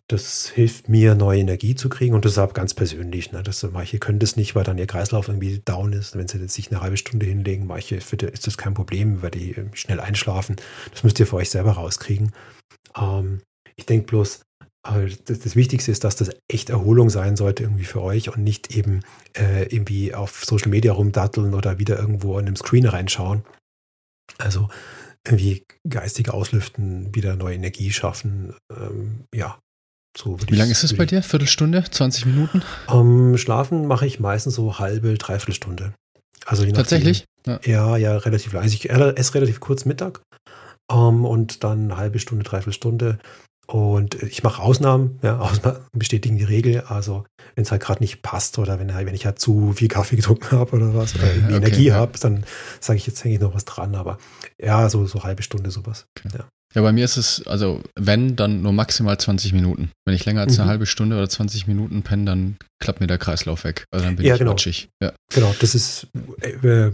das 0.07 0.49
hilft 0.49 0.87
mir, 0.87 1.15
neue 1.15 1.39
Energie 1.39 1.73
zu 1.73 1.89
kriegen 1.89 2.13
und 2.13 2.25
deshalb 2.25 2.53
ganz 2.53 2.75
persönlich. 2.75 3.31
Ne? 3.31 3.41
Das, 3.41 3.63
manche 3.63 3.97
können 3.97 4.19
das 4.19 4.35
nicht, 4.35 4.53
weil 4.53 4.63
dann 4.63 4.77
ihr 4.77 4.85
Kreislauf 4.85 5.27
irgendwie 5.27 5.59
down 5.65 5.93
ist. 5.93 6.15
Wenn 6.15 6.27
sie 6.27 6.47
sich 6.47 6.71
eine 6.71 6.81
halbe 6.81 6.97
Stunde 6.97 7.25
hinlegen, 7.25 7.65
manche 7.65 7.95
ist 7.95 8.47
das 8.47 8.57
kein 8.57 8.75
Problem, 8.75 9.23
weil 9.23 9.31
die 9.31 9.55
schnell 9.73 9.99
einschlafen. 9.99 10.57
Das 10.91 11.03
müsst 11.03 11.19
ihr 11.19 11.25
für 11.25 11.37
euch 11.37 11.49
selber 11.49 11.71
rauskriegen. 11.71 12.33
Ähm, 12.95 13.41
ich 13.75 13.87
denke 13.87 14.05
bloß, 14.05 14.41
äh, 14.85 15.09
das, 15.25 15.39
das, 15.39 15.55
Wichtigste 15.55 15.91
ist, 15.91 16.03
dass 16.03 16.15
das 16.15 16.29
echt 16.47 16.69
Erholung 16.69 17.09
sein 17.09 17.35
sollte 17.35 17.63
irgendwie 17.63 17.85
für 17.85 18.03
euch 18.03 18.29
und 18.29 18.43
nicht 18.43 18.75
eben 18.75 19.01
äh, 19.35 19.63
irgendwie 19.63 20.13
auf 20.13 20.45
Social 20.45 20.69
Media 20.69 20.93
rumdatteln 20.93 21.55
oder 21.55 21.79
wieder 21.79 21.97
irgendwo 21.97 22.37
in 22.37 22.45
einem 22.45 22.55
Screen 22.55 22.85
reinschauen. 22.85 23.43
Also 24.37 24.69
irgendwie 25.25 25.65
geistige 25.89 26.33
auslüften, 26.33 27.15
wieder 27.15 27.35
neue 27.35 27.55
Energie 27.55 27.91
schaffen. 27.91 28.53
Ähm, 28.71 29.25
ja, 29.33 29.57
so 30.17 30.37
Wie 30.47 30.55
lange 30.55 30.71
ist 30.71 30.83
es 30.83 30.95
bei 30.95 31.05
dir? 31.05 31.21
Viertelstunde? 31.21 31.83
20 31.89 32.25
Minuten? 32.25 32.61
Um, 32.87 33.31
ähm, 33.31 33.37
schlafen 33.37 33.85
mache 33.87 34.05
ich 34.05 34.19
meistens 34.19 34.55
so 34.55 34.79
halbe, 34.79 35.17
dreiviertel 35.17 35.53
Stunde. 35.53 35.93
Also 36.45 36.65
Tatsächlich? 36.71 37.25
Ja. 37.45 37.59
ja, 37.63 37.97
ja, 37.97 38.17
relativ 38.17 38.53
lang. 38.53 38.63
Also 38.63 38.75
ich 38.75 38.89
esse 38.89 39.33
relativ 39.33 39.59
kurz 39.59 39.85
Mittag 39.85 40.21
um, 40.91 40.97
ähm, 40.97 41.25
und 41.25 41.63
dann 41.63 41.85
eine 41.85 41.97
halbe 41.97 42.19
Stunde, 42.19 42.43
dreiviertel 42.43 42.73
Stunde. 42.73 43.19
Und 43.67 44.21
ich 44.21 44.43
mache 44.43 44.61
Ausnahmen, 44.61 45.19
ja, 45.23 45.39
Ausnahmen 45.39 45.79
bestätigen 45.91 46.37
die 46.37 46.43
Regel. 46.43 46.81
Also 46.81 47.25
wenn 47.55 47.63
es 47.63 47.71
halt 47.71 47.81
gerade 47.81 48.01
nicht 48.01 48.21
passt 48.21 48.59
oder 48.59 48.79
wenn, 48.79 48.89
wenn 48.89 49.15
ich 49.15 49.25
halt 49.25 49.39
zu 49.39 49.73
viel 49.73 49.87
Kaffee 49.87 50.15
getrunken 50.15 50.51
habe 50.51 50.75
oder 50.75 50.93
was 50.93 51.15
oder 51.15 51.25
okay, 51.25 51.55
Energie 51.55 51.87
ja. 51.87 51.95
habe, 51.95 52.17
dann 52.19 52.45
sage 52.79 52.97
ich, 52.97 53.07
jetzt 53.07 53.23
hänge 53.23 53.35
ich 53.35 53.41
noch 53.41 53.55
was 53.55 53.65
dran. 53.65 53.95
Aber 53.95 54.17
ja, 54.61 54.87
so, 54.89 55.05
so 55.07 55.23
halbe 55.23 55.43
Stunde 55.43 55.71
sowas. 55.71 56.05
Okay. 56.17 56.37
Ja. 56.37 56.45
Ja, 56.75 56.81
bei 56.81 56.91
mir 56.91 57.05
ist 57.05 57.15
es, 57.15 57.47
also 57.47 57.81
wenn, 57.97 58.35
dann 58.35 58.61
nur 58.61 58.73
maximal 58.73 59.17
20 59.17 59.53
Minuten. 59.53 59.91
Wenn 60.05 60.13
ich 60.13 60.25
länger 60.25 60.41
als 60.41 60.59
eine 60.59 60.65
mhm. 60.65 60.69
halbe 60.71 60.85
Stunde 60.85 61.15
oder 61.15 61.29
20 61.29 61.67
Minuten 61.67 62.03
penne, 62.03 62.25
dann 62.25 62.57
klappt 62.79 62.99
mir 62.99 63.07
der 63.07 63.17
Kreislauf 63.17 63.63
weg. 63.63 63.85
Also 63.91 64.05
dann 64.05 64.17
bin 64.17 64.25
ja, 64.25 64.33
ich 64.33 64.39
genau. 64.39 64.51
matschig. 64.51 64.89
Ja. 65.01 65.13
Genau, 65.33 65.55
das 65.59 65.73
ist 65.73 66.07
äh, 66.41 66.91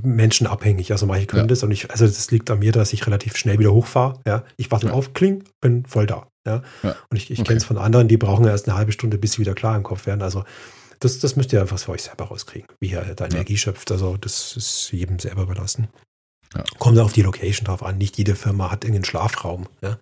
menschenabhängig. 0.00 0.92
Also 0.92 1.06
manche 1.06 1.26
können 1.26 1.42
ja. 1.42 1.46
das 1.48 1.64
und 1.64 1.72
ich, 1.72 1.90
also 1.90 2.06
das 2.06 2.30
liegt 2.30 2.48
an 2.50 2.60
mir, 2.60 2.70
dass 2.70 2.92
ich 2.92 3.06
relativ 3.08 3.36
schnell 3.36 3.58
wieder 3.58 3.72
hochfahre. 3.72 4.20
Ja. 4.24 4.44
Ich 4.56 4.70
warte 4.70 4.86
ja. 4.86 4.92
auf, 4.92 5.14
kling, 5.14 5.42
bin 5.60 5.84
voll 5.84 6.06
da. 6.06 6.28
Ja. 6.46 6.62
ja. 6.84 6.94
Und 7.10 7.16
ich, 7.16 7.32
ich 7.32 7.40
okay. 7.40 7.48
kenne 7.48 7.58
es 7.58 7.64
von 7.64 7.76
anderen, 7.76 8.06
die 8.06 8.16
brauchen 8.16 8.46
erst 8.46 8.68
eine 8.68 8.76
halbe 8.76 8.92
Stunde, 8.92 9.18
bis 9.18 9.32
sie 9.32 9.38
wieder 9.40 9.54
klar 9.54 9.76
im 9.76 9.82
Kopf 9.82 10.06
werden. 10.06 10.22
Also 10.22 10.44
das, 11.00 11.18
das 11.18 11.34
müsst 11.34 11.52
ihr 11.52 11.60
einfach 11.60 11.78
für 11.78 11.90
euch 11.90 12.04
selber 12.04 12.26
rauskriegen, 12.26 12.68
wie 12.78 12.90
ihr 12.90 13.02
da 13.16 13.26
Energie 13.26 13.56
schöpft. 13.56 13.90
Also 13.90 14.16
das 14.16 14.56
ist 14.56 14.92
jedem 14.92 15.18
selber 15.18 15.42
überlassen. 15.42 15.88
Ja. 16.54 16.64
Kommt 16.78 16.98
auf 16.98 17.12
die 17.12 17.22
Location 17.22 17.66
drauf 17.66 17.82
an. 17.82 17.98
Nicht 17.98 18.16
jede 18.16 18.34
Firma 18.34 18.70
hat 18.70 18.84
irgendeinen 18.84 19.04
Schlafraum. 19.04 19.66
Ja? 19.82 19.98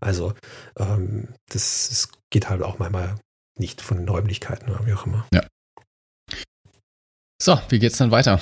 Also 0.00 0.34
ähm, 0.78 1.28
das, 1.48 1.88
das, 1.88 2.08
geht 2.30 2.48
halt 2.48 2.62
auch 2.62 2.78
manchmal 2.78 3.16
nicht 3.58 3.82
von 3.82 3.98
den 3.98 4.08
Räumlichkeiten 4.08 4.70
oder 4.70 4.86
wie 4.86 4.94
auch 4.94 5.04
immer. 5.04 5.26
Ja. 5.34 5.46
So, 7.42 7.60
wie 7.68 7.78
geht's 7.78 7.98
dann 7.98 8.10
weiter? 8.10 8.40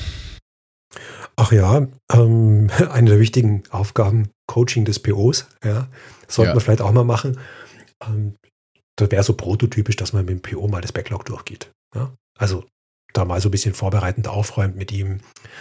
Ach 1.34 1.50
ja, 1.50 1.88
ähm, 2.12 2.70
eine 2.92 3.10
der 3.10 3.18
wichtigen 3.18 3.64
Aufgaben, 3.70 4.30
Coaching 4.46 4.84
des 4.84 5.00
POs, 5.00 5.46
ja, 5.64 5.88
sollten 6.28 6.50
ja. 6.50 6.54
wir 6.54 6.60
vielleicht 6.60 6.82
auch 6.82 6.92
mal 6.92 7.04
machen. 7.04 7.40
Ähm, 8.06 8.36
das 8.96 9.10
wäre 9.10 9.22
so 9.22 9.34
prototypisch, 9.34 9.96
dass 9.96 10.12
man 10.12 10.24
mit 10.26 10.30
dem 10.30 10.42
PO 10.42 10.68
mal 10.68 10.82
das 10.82 10.92
Backlog 10.92 11.24
durchgeht. 11.24 11.72
Ja? 11.94 12.14
Also 12.38 12.64
da 13.12 13.24
mal 13.24 13.40
so 13.40 13.48
ein 13.48 13.52
bisschen 13.52 13.74
vorbereitend 13.74 14.28
aufräumt 14.28 14.76
mit 14.76 14.92
ihm, 14.92 15.18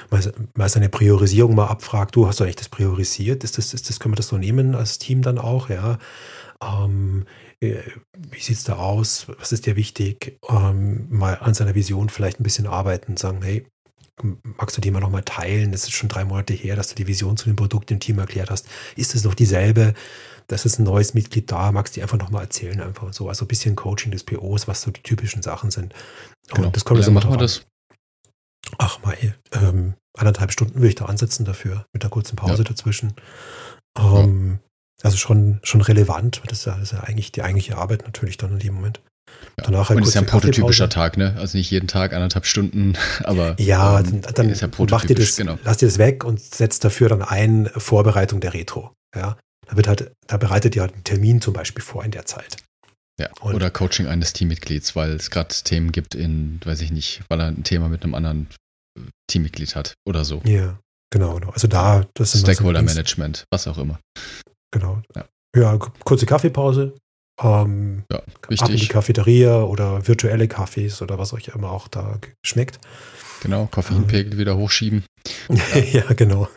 mal, 0.09 0.21
mal 0.55 0.69
seine 0.69 0.89
Priorisierung 0.89 1.55
mal 1.55 1.67
abfragt, 1.67 2.15
du 2.15 2.27
hast 2.27 2.39
doch 2.39 2.45
echt 2.45 2.59
das 2.59 2.69
priorisiert, 2.69 3.43
ist 3.43 3.57
das, 3.57 3.73
ist 3.73 3.89
das, 3.89 3.99
können 3.99 4.13
wir 4.13 4.17
das 4.17 4.27
so 4.27 4.37
nehmen 4.37 4.75
als 4.75 4.99
Team 4.99 5.21
dann 5.21 5.37
auch, 5.37 5.69
ja? 5.69 5.97
Ähm, 6.61 7.25
äh, 7.61 7.81
wie 8.13 8.39
sieht 8.39 8.57
es 8.57 8.63
da 8.63 8.75
aus? 8.75 9.27
Was 9.39 9.51
ist 9.51 9.65
dir 9.65 9.75
wichtig? 9.75 10.39
Ähm, 10.49 11.07
mal 11.09 11.35
an 11.35 11.53
seiner 11.53 11.75
Vision 11.75 12.09
vielleicht 12.09 12.39
ein 12.39 12.43
bisschen 12.43 12.67
arbeiten, 12.67 13.17
sagen, 13.17 13.41
hey, 13.41 13.65
magst 14.23 14.77
du 14.77 14.81
die 14.81 14.91
mal 14.91 14.99
nochmal 14.99 15.23
teilen? 15.23 15.73
Es 15.73 15.83
ist 15.83 15.93
schon 15.93 16.09
drei 16.09 16.25
Monate 16.25 16.53
her, 16.53 16.75
dass 16.75 16.89
du 16.89 16.95
die 16.95 17.07
Vision 17.07 17.37
zu 17.37 17.45
dem 17.45 17.55
Produkt 17.55 17.91
im 17.91 17.99
Team 17.99 18.19
erklärt 18.19 18.49
hast. 18.49 18.67
Ist 18.95 19.15
es 19.15 19.23
noch 19.23 19.33
dieselbe? 19.33 19.93
Das 20.47 20.65
ist 20.65 20.79
ein 20.79 20.83
neues 20.83 21.13
Mitglied 21.13 21.51
da, 21.51 21.71
magst 21.71 21.95
du 21.95 21.99
die 21.99 22.03
einfach 22.03 22.17
nochmal 22.17 22.43
erzählen, 22.43 22.81
einfach 22.81 23.13
so. 23.13 23.29
Also 23.29 23.45
ein 23.45 23.47
bisschen 23.47 23.75
Coaching 23.75 24.11
des 24.11 24.23
POs, 24.23 24.67
was 24.67 24.81
so 24.81 24.91
die 24.91 25.03
typischen 25.03 25.41
Sachen 25.41 25.71
sind. 25.71 25.93
Und 26.49 26.55
genau. 26.55 26.69
das 26.69 26.85
kommt 26.85 27.03
so 27.03 27.11
machen 27.11 27.31
wir 27.31 27.37
das? 27.37 27.65
Ach 28.77 29.01
mal, 29.03 29.15
ähm, 29.53 29.93
anderthalb 30.17 30.51
Stunden 30.51 30.75
würde 30.75 30.89
ich 30.89 30.95
da 30.95 31.05
ansetzen 31.05 31.45
dafür, 31.45 31.85
mit 31.93 32.03
einer 32.03 32.09
kurzen 32.09 32.35
Pause 32.35 32.63
ja. 32.63 32.69
dazwischen. 32.69 33.13
Ähm, 33.97 34.59
ja. 34.61 34.69
Also 35.03 35.17
schon, 35.17 35.59
schon 35.63 35.81
relevant, 35.81 36.37
ja, 36.37 36.43
das 36.47 36.67
ist 36.67 36.91
ja 36.91 36.99
eigentlich 37.01 37.31
die 37.31 37.41
eigentliche 37.41 37.77
Arbeit 37.77 38.03
natürlich 38.05 38.37
dann 38.37 38.53
in 38.53 38.59
dem 38.59 38.73
Moment. 38.73 39.01
Ja. 39.57 39.65
Danach 39.65 39.89
halt 39.89 39.97
und 39.97 40.07
ist 40.07 40.13
ja 40.13 40.21
ein 40.21 40.27
prototypischer 40.27 40.89
Tag, 40.89 41.17
ne? 41.17 41.35
Also 41.37 41.57
nicht 41.57 41.69
jeden 41.69 41.87
Tag 41.87 42.13
anderthalb 42.13 42.45
Stunden, 42.45 42.93
aber 43.23 43.59
ja, 43.59 43.99
ähm, 43.99 44.21
dann, 44.33 44.49
ist 44.49 44.61
ja 44.61 44.69
macht 44.89 45.09
ihr 45.09 45.15
das, 45.15 45.35
genau. 45.35 45.57
lasst 45.63 45.81
ihr 45.81 45.87
das 45.87 45.97
weg 45.97 46.23
und 46.23 46.39
setzt 46.39 46.83
dafür 46.83 47.09
dann 47.09 47.21
ein 47.21 47.69
Vorbereitung 47.75 48.39
der 48.39 48.53
Retro. 48.53 48.93
Ja, 49.15 49.37
da 49.67 49.75
wird 49.75 49.87
halt, 49.87 50.11
da 50.27 50.37
bereitet 50.37 50.75
ihr 50.75 50.81
halt 50.81 50.93
einen 50.93 51.03
Termin 51.03 51.41
zum 51.41 51.53
Beispiel 51.53 51.83
vor 51.83 52.03
in 52.03 52.11
der 52.11 52.25
Zeit. 52.25 52.57
Ja, 53.19 53.29
und 53.41 53.53
oder 53.53 53.69
Coaching 53.69 54.07
eines 54.07 54.31
Teammitglieds, 54.31 54.95
weil 54.95 55.11
es 55.11 55.29
gerade 55.29 55.53
Themen 55.53 55.91
gibt 55.91 56.15
in, 56.15 56.61
weiß 56.63 56.81
ich 56.81 56.91
nicht, 56.91 57.21
weil 57.27 57.41
er 57.41 57.47
ein 57.47 57.63
Thema 57.63 57.89
mit 57.89 58.03
einem 58.03 58.15
anderen 58.15 58.47
äh, 58.97 59.01
Teammitglied 59.27 59.75
hat 59.75 59.93
oder 60.07 60.23
so. 60.23 60.41
Ja, 60.45 60.79
genau, 61.11 61.35
genau. 61.35 61.49
Also 61.51 61.67
da, 61.67 62.05
das 62.13 62.33
ist 62.33 62.41
Stakeholder 62.41 62.81
Management, 62.81 63.43
was 63.51 63.67
auch 63.67 63.77
immer. 63.77 63.99
Genau. 64.71 65.01
Ja, 65.15 65.25
ja 65.55 65.77
kurze 65.77 66.25
Kaffeepause, 66.25 66.95
ähm, 67.41 68.03
ja, 68.11 68.21
wichtig. 68.47 68.61
Ab 68.61 68.69
in 68.69 68.77
die 68.77 68.87
Cafeteria 68.87 69.61
oder 69.63 70.07
virtuelle 70.07 70.47
Kaffees 70.47 71.01
oder 71.01 71.17
was 71.17 71.33
euch 71.33 71.49
immer 71.49 71.71
auch 71.71 71.87
da 71.87 72.19
schmeckt. 72.45 72.79
Genau, 73.41 73.67
Koffeinpegel 73.67 74.33
ähm. 74.33 74.39
wieder 74.39 74.57
hochschieben. 74.57 75.03
Ja. 75.49 75.79
ja, 75.91 76.13
genau. 76.13 76.47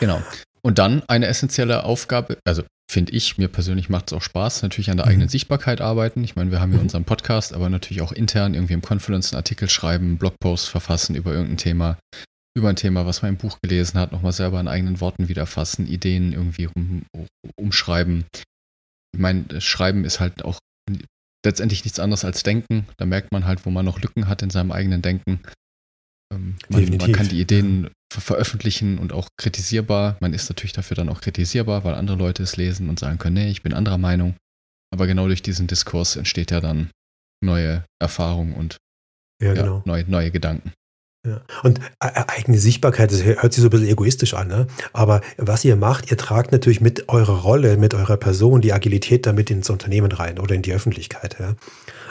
Genau. 0.00 0.22
Und 0.62 0.78
dann 0.78 1.02
eine 1.08 1.26
essentielle 1.26 1.84
Aufgabe, 1.84 2.38
also 2.44 2.62
finde 2.90 3.12
ich, 3.12 3.38
mir 3.38 3.48
persönlich 3.48 3.88
macht 3.88 4.10
es 4.12 4.16
auch 4.16 4.22
Spaß, 4.22 4.62
natürlich 4.62 4.90
an 4.90 4.98
der 4.98 5.06
eigenen 5.06 5.26
mhm. 5.26 5.30
Sichtbarkeit 5.30 5.80
arbeiten. 5.80 6.22
Ich 6.22 6.36
meine, 6.36 6.50
wir 6.50 6.60
haben 6.60 6.70
hier 6.70 6.78
mhm. 6.78 6.84
unseren 6.84 7.04
Podcast, 7.04 7.54
aber 7.54 7.68
natürlich 7.68 8.02
auch 8.02 8.12
intern 8.12 8.54
irgendwie 8.54 8.74
im 8.74 8.82
Confluence 8.82 9.32
einen 9.32 9.38
Artikel 9.38 9.68
schreiben, 9.70 10.18
Blogpost 10.18 10.68
verfassen 10.68 11.16
über 11.16 11.32
irgendein 11.32 11.56
Thema, 11.56 11.98
über 12.54 12.68
ein 12.68 12.76
Thema, 12.76 13.06
was 13.06 13.22
man 13.22 13.30
im 13.30 13.38
Buch 13.38 13.58
gelesen 13.62 13.98
hat, 13.98 14.12
nochmal 14.12 14.32
selber 14.32 14.60
in 14.60 14.68
eigenen 14.68 15.00
Worten 15.00 15.28
wiederfassen, 15.28 15.86
Ideen 15.86 16.32
irgendwie 16.32 16.66
um, 16.66 17.06
umschreiben 17.56 18.26
ich 19.14 19.20
meine, 19.20 19.60
Schreiben 19.60 20.04
ist 20.04 20.20
halt 20.20 20.44
auch 20.44 20.58
letztendlich 21.44 21.84
nichts 21.84 22.00
anderes 22.00 22.24
als 22.24 22.42
Denken. 22.42 22.86
Da 22.96 23.04
merkt 23.04 23.32
man 23.32 23.44
halt, 23.44 23.66
wo 23.66 23.70
man 23.70 23.84
noch 23.84 24.00
Lücken 24.00 24.28
hat 24.28 24.42
in 24.42 24.50
seinem 24.50 24.72
eigenen 24.72 25.02
Denken. 25.02 25.40
Ähm, 26.32 26.56
man, 26.68 26.88
man, 26.96 27.12
kann 27.12 27.28
die 27.28 27.40
Ideen 27.40 27.90
ver 28.12 28.20
veröffentlichen 28.20 28.98
und 28.98 29.12
auch 29.12 29.28
kritisierbar. 29.36 30.16
Man 30.20 30.32
ist 30.32 30.48
natürlich 30.48 30.72
dafür 30.72 30.96
dann 30.96 31.08
auch 31.08 31.20
kritisierbar, 31.20 31.84
weil 31.84 31.94
andere 31.94 32.16
Leute 32.16 32.42
es 32.42 32.56
lesen 32.56 32.88
und 32.88 32.98
sagen 32.98 33.18
können, 33.18 33.34
nee, 33.34 33.50
ich 33.50 33.62
bin 33.62 33.74
anderer 33.74 33.98
Meinung. 33.98 34.36
Aber 34.92 35.06
genau 35.06 35.26
durch 35.26 35.42
diesen 35.42 35.66
Diskurs 35.66 36.16
entsteht 36.16 36.50
ja 36.50 36.60
dann 36.60 36.90
neue 37.42 37.84
Erfahrung 38.00 38.54
und 38.54 38.76
ja, 39.42 39.54
genau. 39.54 39.78
ja, 39.78 39.82
neue, 39.86 40.04
neue 40.08 40.30
Gedanken. 40.30 40.72
Ja. 41.24 41.40
Und 41.62 41.78
äh, 41.78 42.08
äh, 42.08 42.24
eigene 42.26 42.58
Sichtbarkeit, 42.58 43.12
das 43.12 43.22
hört 43.22 43.52
sich 43.52 43.62
so 43.62 43.68
ein 43.68 43.70
bisschen 43.70 43.88
egoistisch 43.88 44.34
an, 44.34 44.48
ne? 44.48 44.66
aber 44.92 45.20
was 45.36 45.64
ihr 45.64 45.76
macht, 45.76 46.10
ihr 46.10 46.16
tragt 46.16 46.50
natürlich 46.50 46.80
mit 46.80 47.08
eurer 47.08 47.42
Rolle, 47.42 47.76
mit 47.76 47.94
eurer 47.94 48.16
Person 48.16 48.60
die 48.60 48.72
Agilität 48.72 49.24
damit 49.24 49.48
ins 49.48 49.70
Unternehmen 49.70 50.10
rein 50.10 50.40
oder 50.40 50.56
in 50.56 50.62
die 50.62 50.72
Öffentlichkeit. 50.72 51.36
Ja? 51.38 51.54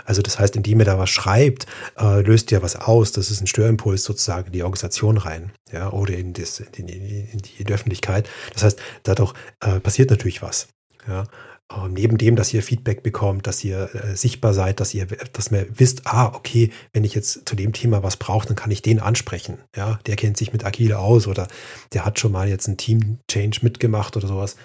Also 0.06 0.22
das 0.22 0.40
heißt, 0.40 0.56
indem 0.56 0.80
ihr 0.80 0.86
da 0.86 0.98
was 0.98 1.10
schreibt, 1.10 1.66
äh, 2.00 2.22
löst 2.22 2.54
ihr 2.54 2.62
was 2.62 2.78
aus. 2.78 3.12
Das 3.12 3.30
ist 3.30 3.42
ein 3.42 3.48
Störimpuls 3.48 4.06
sozusagen 4.06 4.48
in 4.48 4.54
die 4.54 4.64
Organisation 4.64 5.18
rein 5.18 5.52
ja? 5.74 5.92
oder 5.92 6.14
in, 6.14 6.32
das, 6.32 6.62
in, 6.62 6.88
die, 6.88 7.28
in 7.34 7.66
die 7.66 7.74
Öffentlichkeit. 7.74 8.30
Das 8.54 8.64
heißt, 8.64 8.80
dadurch 9.04 9.34
äh, 9.60 9.82
passiert 9.82 10.10
natürlich 10.10 10.42
was. 10.42 10.70
Ja? 11.06 11.26
Ähm, 11.76 11.94
neben 11.94 12.18
dem, 12.18 12.36
dass 12.36 12.54
ihr 12.54 12.64
Feedback 12.64 13.04
bekommt, 13.04 13.48
dass 13.48 13.64
ihr 13.64 13.94
äh, 13.94 14.16
sichtbar 14.16 14.54
seid, 14.54 14.80
dass 14.80 14.94
ihr, 14.94 15.06
dass 15.06 15.52
ihr 15.52 15.68
wisst, 15.74 16.02
ah, 16.06 16.28
okay, 16.34 16.72
wenn 16.94 17.04
ich 17.04 17.14
jetzt 17.16 17.48
zu 17.48 17.56
dem 17.56 17.74
Thema 17.74 18.04
was 18.04 18.18
brauche, 18.18 18.48
dann 18.48 18.56
kann 18.56 18.72
ich 18.72 18.82
den 18.82 19.00
ansprechen. 19.00 19.60
Ja, 19.76 20.00
der 20.06 20.16
kennt 20.16 20.38
sich 20.38 20.54
mit 20.54 20.66
Agile 20.66 21.00
aus 21.00 21.28
oder 21.28 21.48
der 21.94 22.06
hat 22.06 22.20
schon 22.20 22.32
mal 22.32 22.50
jetzt 22.50 22.68
einen 22.68 22.78
Team-Change 22.78 23.60
mitgemacht 23.62 24.18
oder 24.18 24.28
sowas. 24.28 24.56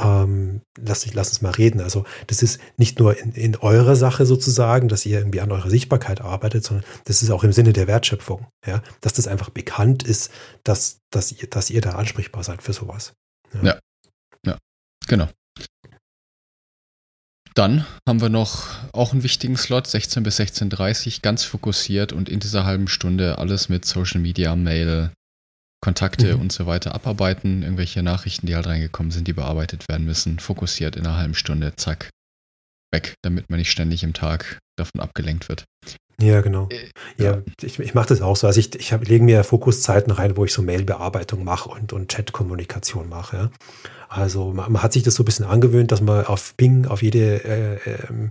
Ähm, 0.00 0.60
lass, 0.78 1.12
lass 1.12 1.30
uns 1.30 1.42
mal 1.42 1.50
reden. 1.50 1.80
Also, 1.80 2.04
das 2.28 2.42
ist 2.42 2.60
nicht 2.76 3.00
nur 3.00 3.18
in, 3.18 3.32
in 3.32 3.56
eurer 3.56 3.96
Sache 3.96 4.26
sozusagen, 4.26 4.88
dass 4.88 5.04
ihr 5.04 5.18
irgendwie 5.18 5.40
an 5.40 5.50
eurer 5.50 5.70
Sichtbarkeit 5.70 6.20
arbeitet, 6.20 6.64
sondern 6.64 6.86
das 7.04 7.22
ist 7.22 7.30
auch 7.30 7.42
im 7.42 7.52
Sinne 7.52 7.72
der 7.72 7.88
Wertschöpfung. 7.88 8.46
Ja, 8.64 8.82
dass 9.00 9.12
das 9.12 9.26
einfach 9.26 9.50
bekannt 9.50 10.04
ist, 10.04 10.30
dass, 10.62 11.00
dass, 11.10 11.32
ihr, 11.32 11.48
dass 11.48 11.70
ihr 11.70 11.80
da 11.80 11.90
ansprechbar 11.90 12.44
seid 12.44 12.62
für 12.62 12.72
sowas. 12.72 13.14
ja, 13.54 13.62
ja, 13.64 13.78
ja 14.46 14.58
genau. 15.08 15.28
Dann 17.58 17.84
haben 18.08 18.20
wir 18.20 18.28
noch 18.28 18.68
auch 18.92 19.10
einen 19.10 19.24
wichtigen 19.24 19.56
Slot, 19.56 19.88
16 19.88 20.22
bis 20.22 20.38
16.30 20.38 21.22
ganz 21.22 21.42
fokussiert 21.42 22.12
und 22.12 22.28
in 22.28 22.38
dieser 22.38 22.64
halben 22.64 22.86
Stunde 22.86 23.38
alles 23.38 23.68
mit 23.68 23.84
Social 23.84 24.20
Media, 24.20 24.54
Mail, 24.54 25.10
Kontakte 25.80 26.36
mhm. 26.36 26.42
und 26.42 26.52
so 26.52 26.66
weiter 26.66 26.94
abarbeiten. 26.94 27.64
Irgendwelche 27.64 28.04
Nachrichten, 28.04 28.46
die 28.46 28.54
halt 28.54 28.68
reingekommen 28.68 29.10
sind, 29.10 29.26
die 29.26 29.32
bearbeitet 29.32 29.88
werden 29.88 30.06
müssen. 30.06 30.38
Fokussiert 30.38 30.94
in 30.94 31.04
einer 31.04 31.16
halben 31.16 31.34
Stunde, 31.34 31.74
zack. 31.74 32.10
weg, 32.94 33.14
damit 33.22 33.50
man 33.50 33.58
nicht 33.58 33.72
ständig 33.72 34.04
im 34.04 34.12
Tag 34.14 34.60
davon 34.78 35.00
abgelenkt 35.00 35.48
wird. 35.48 35.64
Ja, 36.20 36.40
genau. 36.40 36.68
Äh, 36.70 36.88
ja, 37.22 37.32
ja, 37.32 37.42
ich, 37.62 37.78
ich 37.78 37.94
mache 37.94 38.08
das 38.08 38.22
auch 38.22 38.36
so. 38.36 38.46
Also 38.46 38.58
ich, 38.58 38.74
ich 38.74 38.90
lege 38.90 39.22
mir 39.22 39.44
Fokuszeiten 39.44 40.12
rein, 40.12 40.36
wo 40.36 40.44
ich 40.44 40.52
so 40.52 40.62
Mailbearbeitung 40.62 41.44
mache 41.44 41.68
und, 41.68 41.92
und 41.92 42.10
Chatkommunikation 42.10 43.08
mache. 43.08 43.36
Ja. 43.36 43.50
Also 44.08 44.52
man, 44.52 44.72
man, 44.72 44.82
hat 44.82 44.92
sich 44.92 45.02
das 45.02 45.14
so 45.14 45.22
ein 45.22 45.26
bisschen 45.26 45.44
angewöhnt, 45.44 45.92
dass 45.92 46.00
man 46.00 46.24
auf 46.26 46.56
Ping, 46.56 46.86
auf 46.86 47.02
jede 47.02 47.44
äh, 47.44 47.74
äh, 47.74 48.30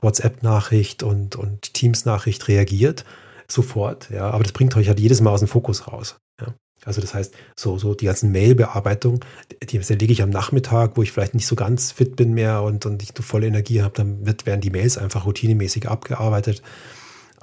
WhatsApp-Nachricht 0.00 1.02
und, 1.02 1.36
und 1.36 1.74
Teams-Nachricht 1.74 2.48
reagiert, 2.48 3.04
sofort. 3.46 4.10
Ja, 4.10 4.30
aber 4.30 4.42
das 4.42 4.52
bringt 4.52 4.76
euch 4.76 4.88
halt 4.88 4.98
jedes 4.98 5.20
Mal 5.20 5.30
aus 5.30 5.40
dem 5.40 5.48
Fokus 5.48 5.86
raus. 5.86 6.16
Ja. 6.40 6.54
Also 6.84 7.00
das 7.00 7.12
heißt, 7.12 7.34
so, 7.54 7.78
so 7.78 7.94
die 7.94 8.06
ganzen 8.06 8.32
Mail-Bearbeitung, 8.32 9.20
die, 9.68 9.78
lege 9.78 10.12
ich 10.12 10.22
am 10.22 10.30
Nachmittag, 10.30 10.96
wo 10.96 11.02
ich 11.02 11.12
vielleicht 11.12 11.34
nicht 11.34 11.46
so 11.46 11.54
ganz 11.54 11.92
fit 11.92 12.16
bin 12.16 12.34
mehr 12.34 12.62
und, 12.62 12.86
und 12.86 13.00
nicht 13.00 13.16
so 13.16 13.22
volle 13.22 13.46
Energie 13.46 13.82
habe, 13.82 13.94
dann 13.94 14.24
wird, 14.26 14.46
werden 14.46 14.60
die 14.60 14.70
Mails 14.70 14.96
einfach 14.96 15.26
routinemäßig 15.26 15.88
abgearbeitet, 15.88 16.62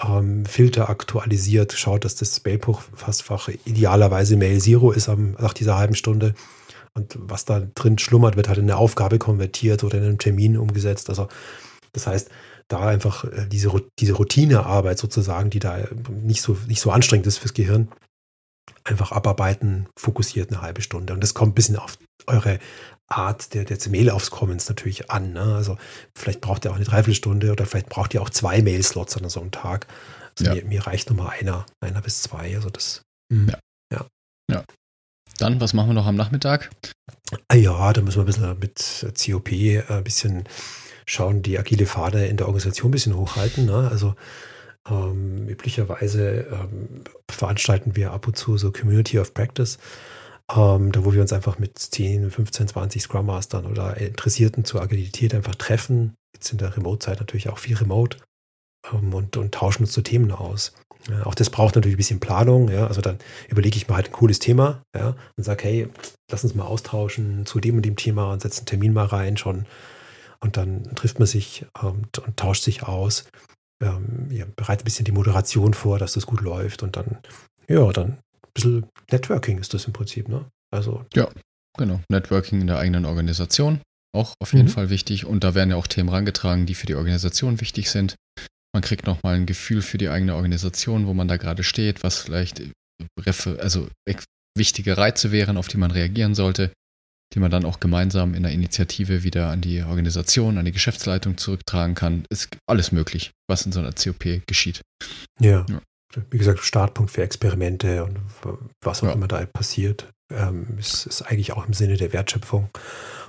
ähm, 0.04 0.46
Filter 0.46 0.90
aktualisiert, 0.90 1.74
schaut, 1.74 2.06
dass 2.06 2.16
das 2.16 2.44
Mailpostfach 2.44 3.50
idealerweise 3.66 4.36
Mail 4.38 4.60
Zero 4.60 4.92
ist 4.92 5.10
am, 5.10 5.32
nach 5.40 5.54
dieser 5.54 5.78
halben 5.78 5.96
Stunde. 5.96 6.34
Und 6.94 7.18
was 7.20 7.46
da 7.46 7.62
drin 7.76 7.98
schlummert, 7.98 8.38
wird 8.38 8.48
halt 8.48 8.58
in 8.58 8.66
eine 8.66 8.78
Aufgabe 8.78 9.20
konvertiert 9.20 9.84
oder 9.84 9.98
in 9.98 10.04
einen 10.04 10.18
Termin 10.18 10.58
umgesetzt. 10.58 11.10
Also 11.10 11.28
das 11.94 12.08
heißt, 12.08 12.30
da 12.68 12.88
einfach 12.88 13.26
äh, 13.26 13.48
diese, 13.48 13.72
diese 14.00 14.14
Routinearbeit 14.14 14.98
sozusagen, 14.98 15.50
die 15.50 15.60
da 15.60 15.80
nicht 16.10 16.42
so, 16.42 16.58
nicht 16.68 16.82
so 16.82 16.92
anstrengend 16.92 17.28
ist 17.28 17.38
fürs 17.38 17.54
Gehirn, 17.54 17.90
einfach 18.84 19.12
abarbeiten, 19.12 19.88
fokussiert 19.98 20.52
eine 20.52 20.62
halbe 20.62 20.82
Stunde. 20.82 21.14
Und 21.14 21.22
das 21.22 21.34
kommt 21.34 21.52
ein 21.52 21.56
bisschen 21.56 21.78
auf 21.78 21.98
eure 22.28 22.60
Art 23.08 23.54
der, 23.54 23.66
der 23.66 23.78
Mailaufkommens 23.90 24.68
natürlich 24.68 25.12
an. 25.12 25.34
Ne? 25.34 25.56
Also 25.56 25.78
vielleicht 26.16 26.42
braucht 26.42 26.66
ihr 26.66 26.72
auch 26.72 26.76
eine 26.76 26.86
Dreiviertelstunde 26.86 27.52
oder 27.52 27.66
vielleicht 27.66 27.90
braucht 27.90 28.14
ihr 28.14 28.22
auch 28.22 28.30
zwei 28.30 28.62
Mail-Slots 28.62 29.18
an 29.18 29.30
so 29.30 29.42
einem 29.42 29.52
Tag. 29.52 29.88
Also 30.38 30.52
ja. 30.52 30.56
mir, 30.56 30.66
mir, 30.66 30.88
reicht 30.88 31.10
nur 31.10 31.24
mal 31.24 31.30
einer, 31.30 31.66
einer 31.82 32.02
bis 32.02 32.22
zwei. 32.22 32.56
Also 32.56 32.70
das. 32.70 33.02
Hm. 33.32 33.50
Ja. 33.50 33.58
ja. 33.94 34.06
ja. 34.52 34.64
Dann, 35.38 35.62
was 35.62 35.74
machen 35.74 35.90
wir 35.90 35.94
noch 35.94 36.08
am 36.08 36.16
Nachmittag? 36.16 36.72
Ah 37.48 37.56
ja, 37.56 37.94
da 37.94 38.02
müssen 38.02 38.18
wir 38.18 38.24
ein 38.24 38.60
bisschen 38.60 38.60
mit 38.60 39.24
COP 39.24 39.52
äh, 39.52 39.84
ein 39.88 40.04
bisschen 40.04 40.46
schauen, 41.06 41.42
die 41.42 41.60
agile 41.60 41.86
Fahne 41.86 42.28
in 42.28 42.38
der 42.38 42.48
Organisation 42.48 42.90
ein 42.90 42.92
bisschen 42.92 43.16
hochhalten. 43.16 43.66
Ne? 43.66 43.88
Also 43.90 44.16
ähm, 44.90 45.48
üblicherweise 45.48 46.48
ähm, 46.52 47.04
veranstalten 47.30 47.96
wir 47.96 48.12
ab 48.12 48.28
und 48.28 48.38
zu 48.38 48.58
so 48.58 48.72
Community 48.72 49.20
of 49.20 49.34
Practice, 49.34 49.78
ähm, 50.54 50.92
da 50.92 51.06
wo 51.06 51.14
wir 51.14 51.22
uns 51.22 51.34
einfach 51.34 51.60
mit 51.60 51.78
10, 51.78 52.32
15, 52.32 52.68
20 52.68 53.02
Scrum 53.02 53.26
Mastern 53.26 53.66
oder 53.66 53.98
Interessierten 53.98 54.66
zur 54.66 54.82
Agilität 54.82 55.34
einfach 55.34 55.56
treffen. 55.56 56.14
Jetzt 56.36 56.52
in 56.52 56.58
der 56.58 56.76
Remote-Zeit 56.76 57.20
natürlich 57.20 57.50
auch 57.50 57.58
viel 57.58 57.78
Remote 57.78 58.18
ähm, 58.92 59.14
und, 59.14 59.38
und 59.38 59.54
tauschen 59.54 59.84
uns 59.84 59.92
zu 59.92 60.02
Themen 60.02 60.32
aus. 60.32 60.74
Ja, 61.10 61.26
auch 61.26 61.36
das 61.36 61.50
braucht 61.50 61.76
natürlich 61.76 61.96
ein 61.96 61.98
bisschen 61.98 62.20
Planung. 62.20 62.70
Ja? 62.70 62.88
Also 62.88 63.02
dann 63.02 63.20
überlege 63.48 63.78
ich 63.78 63.88
mir 63.88 63.96
halt 63.96 64.08
ein 64.08 64.14
cooles 64.14 64.40
Thema 64.40 64.82
ja? 64.96 65.16
und 65.38 65.44
sage, 65.44 65.64
hey, 65.64 65.88
lass 66.32 66.44
uns 66.44 66.56
mal 66.56 66.66
austauschen 66.66 67.46
zu 67.46 67.60
dem 67.60 67.78
und 67.78 67.86
dem 67.86 67.96
Thema 67.96 68.32
und 68.32 68.42
setze 68.42 68.60
einen 68.60 68.68
Termin 68.68 68.94
mal 68.94 69.06
rein 69.06 69.38
schon. 69.38 69.66
Und 70.42 70.58
dann 70.58 70.96
trifft 70.96 71.20
man 71.20 71.28
sich 71.28 71.66
und, 71.82 72.20
und 72.20 72.38
tauscht 72.38 72.64
sich 72.64 72.84
aus 72.84 73.26
ähm, 73.82 74.28
ja, 74.32 74.46
bereite 74.56 74.84
ein 74.84 74.86
bisschen 74.86 75.06
die 75.06 75.12
Moderation 75.12 75.74
vor, 75.74 76.00
dass 76.00 76.14
das 76.14 76.26
gut 76.26 76.42
läuft 76.42 76.84
und 76.84 76.96
dann, 76.96 77.18
ja, 77.68 77.92
dann 77.92 78.18
bisschen 78.56 78.90
Networking 79.12 79.60
ist 79.60 79.74
das 79.74 79.86
im 79.86 79.94
Prinzip, 79.94 80.28
ne? 80.28 80.50
Also. 80.72 81.06
Ja, 81.14 81.30
genau. 81.78 82.02
Networking 82.10 82.62
in 82.62 82.68
der 82.68 82.80
eigenen 82.80 83.06
Organisation. 83.06 83.82
Auch 84.16 84.34
auf 84.40 84.54
jeden 84.54 84.66
mhm. 84.66 84.72
Fall 84.72 84.90
wichtig. 84.90 85.26
Und 85.26 85.44
da 85.44 85.54
werden 85.54 85.70
ja 85.70 85.76
auch 85.76 85.88
Themen 85.88 86.10
rangetragen, 86.10 86.66
die 86.66 86.74
für 86.74 86.88
die 86.88 86.96
Organisation 86.96 87.62
wichtig 87.62 87.92
sind. 87.92 88.16
Man 88.74 88.82
kriegt 88.82 89.06
nochmal 89.06 89.36
ein 89.36 89.46
Gefühl 89.46 89.82
für 89.82 89.98
die 89.98 90.10
eigene 90.10 90.36
Organisation, 90.36 91.06
wo 91.06 91.14
man 91.14 91.28
da 91.28 91.38
gerade 91.38 91.64
steht, 91.64 92.04
was 92.04 92.20
vielleicht 92.20 92.62
also 93.60 93.88
wichtige 94.58 94.98
Reize 94.98 95.32
wären, 95.32 95.58
auf 95.58 95.68
die 95.68 95.78
man 95.78 95.92
reagieren 95.92 96.34
sollte 96.34 96.72
die 97.34 97.40
man 97.40 97.52
dann 97.52 97.66
auch 97.66 97.80
gemeinsam 97.80 98.34
in 98.34 98.44
der 98.44 98.52
Initiative 98.52 99.24
wieder 99.24 99.50
an 99.50 99.62
die 99.62 99.84
Organisation, 99.84 100.58
an 100.58 100.66
die 100.66 100.72
Geschäftsleitung 100.72 101.38
zurücktragen 101.38 101.96
kann. 101.96 102.26
Ist 102.30 102.58
alles 102.66 102.92
möglich, 102.92 103.32
was 103.50 103.66
in 103.66 103.72
so 103.72 103.80
einer 103.80 103.92
COP 103.92 104.46
geschieht. 104.48 104.82
Ja. 105.40 105.66
ja. 105.70 105.82
Wie 106.30 106.38
gesagt, 106.38 106.60
Startpunkt 106.60 107.12
für 107.12 107.24
Experimente 107.24 108.04
und 108.04 108.18
was 108.82 109.04
auch 109.04 109.08
ja. 109.08 109.14
immer 109.14 109.28
da 109.28 109.46
passiert, 109.46 110.08
ähm, 110.32 110.78
ist, 110.78 111.06
ist, 111.06 111.22
eigentlich 111.22 111.54
auch 111.54 111.68
im 111.68 111.74
Sinne 111.74 111.98
der 111.98 112.14
Wertschöpfung 112.14 112.70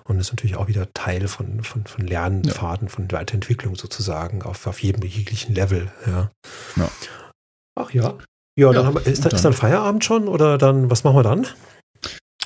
und 0.05 0.19
ist 0.19 0.33
natürlich 0.33 0.57
auch 0.57 0.69
wieder 0.69 0.93
Teil 0.95 1.29
von, 1.29 1.63
von, 1.63 1.85
von 1.87 2.07
Lernfaden, 2.07 2.89
ja. 2.89 2.95
von 2.95 3.11
Weiterentwicklung 3.11 3.77
sozusagen 3.77 4.43
auf, 4.43 4.67
auf 4.67 4.83
jedem 4.83 5.03
jeglichen 5.03 5.55
Level. 5.55 5.91
Ja. 6.07 6.31
Ach 7.75 7.91
ja. 7.93 8.17
Ja, 8.59 8.73
dann, 8.73 8.95
wir, 8.95 9.07
ist, 9.07 9.25
dann, 9.25 9.33
ist 9.33 9.45
dann 9.45 9.53
Feierabend 9.53 10.05
schon 10.05 10.29
oder 10.29 10.57
dann, 10.57 10.91
was 10.91 11.05
machen 11.05 11.17
wir 11.17 11.23
dann? 11.23 11.47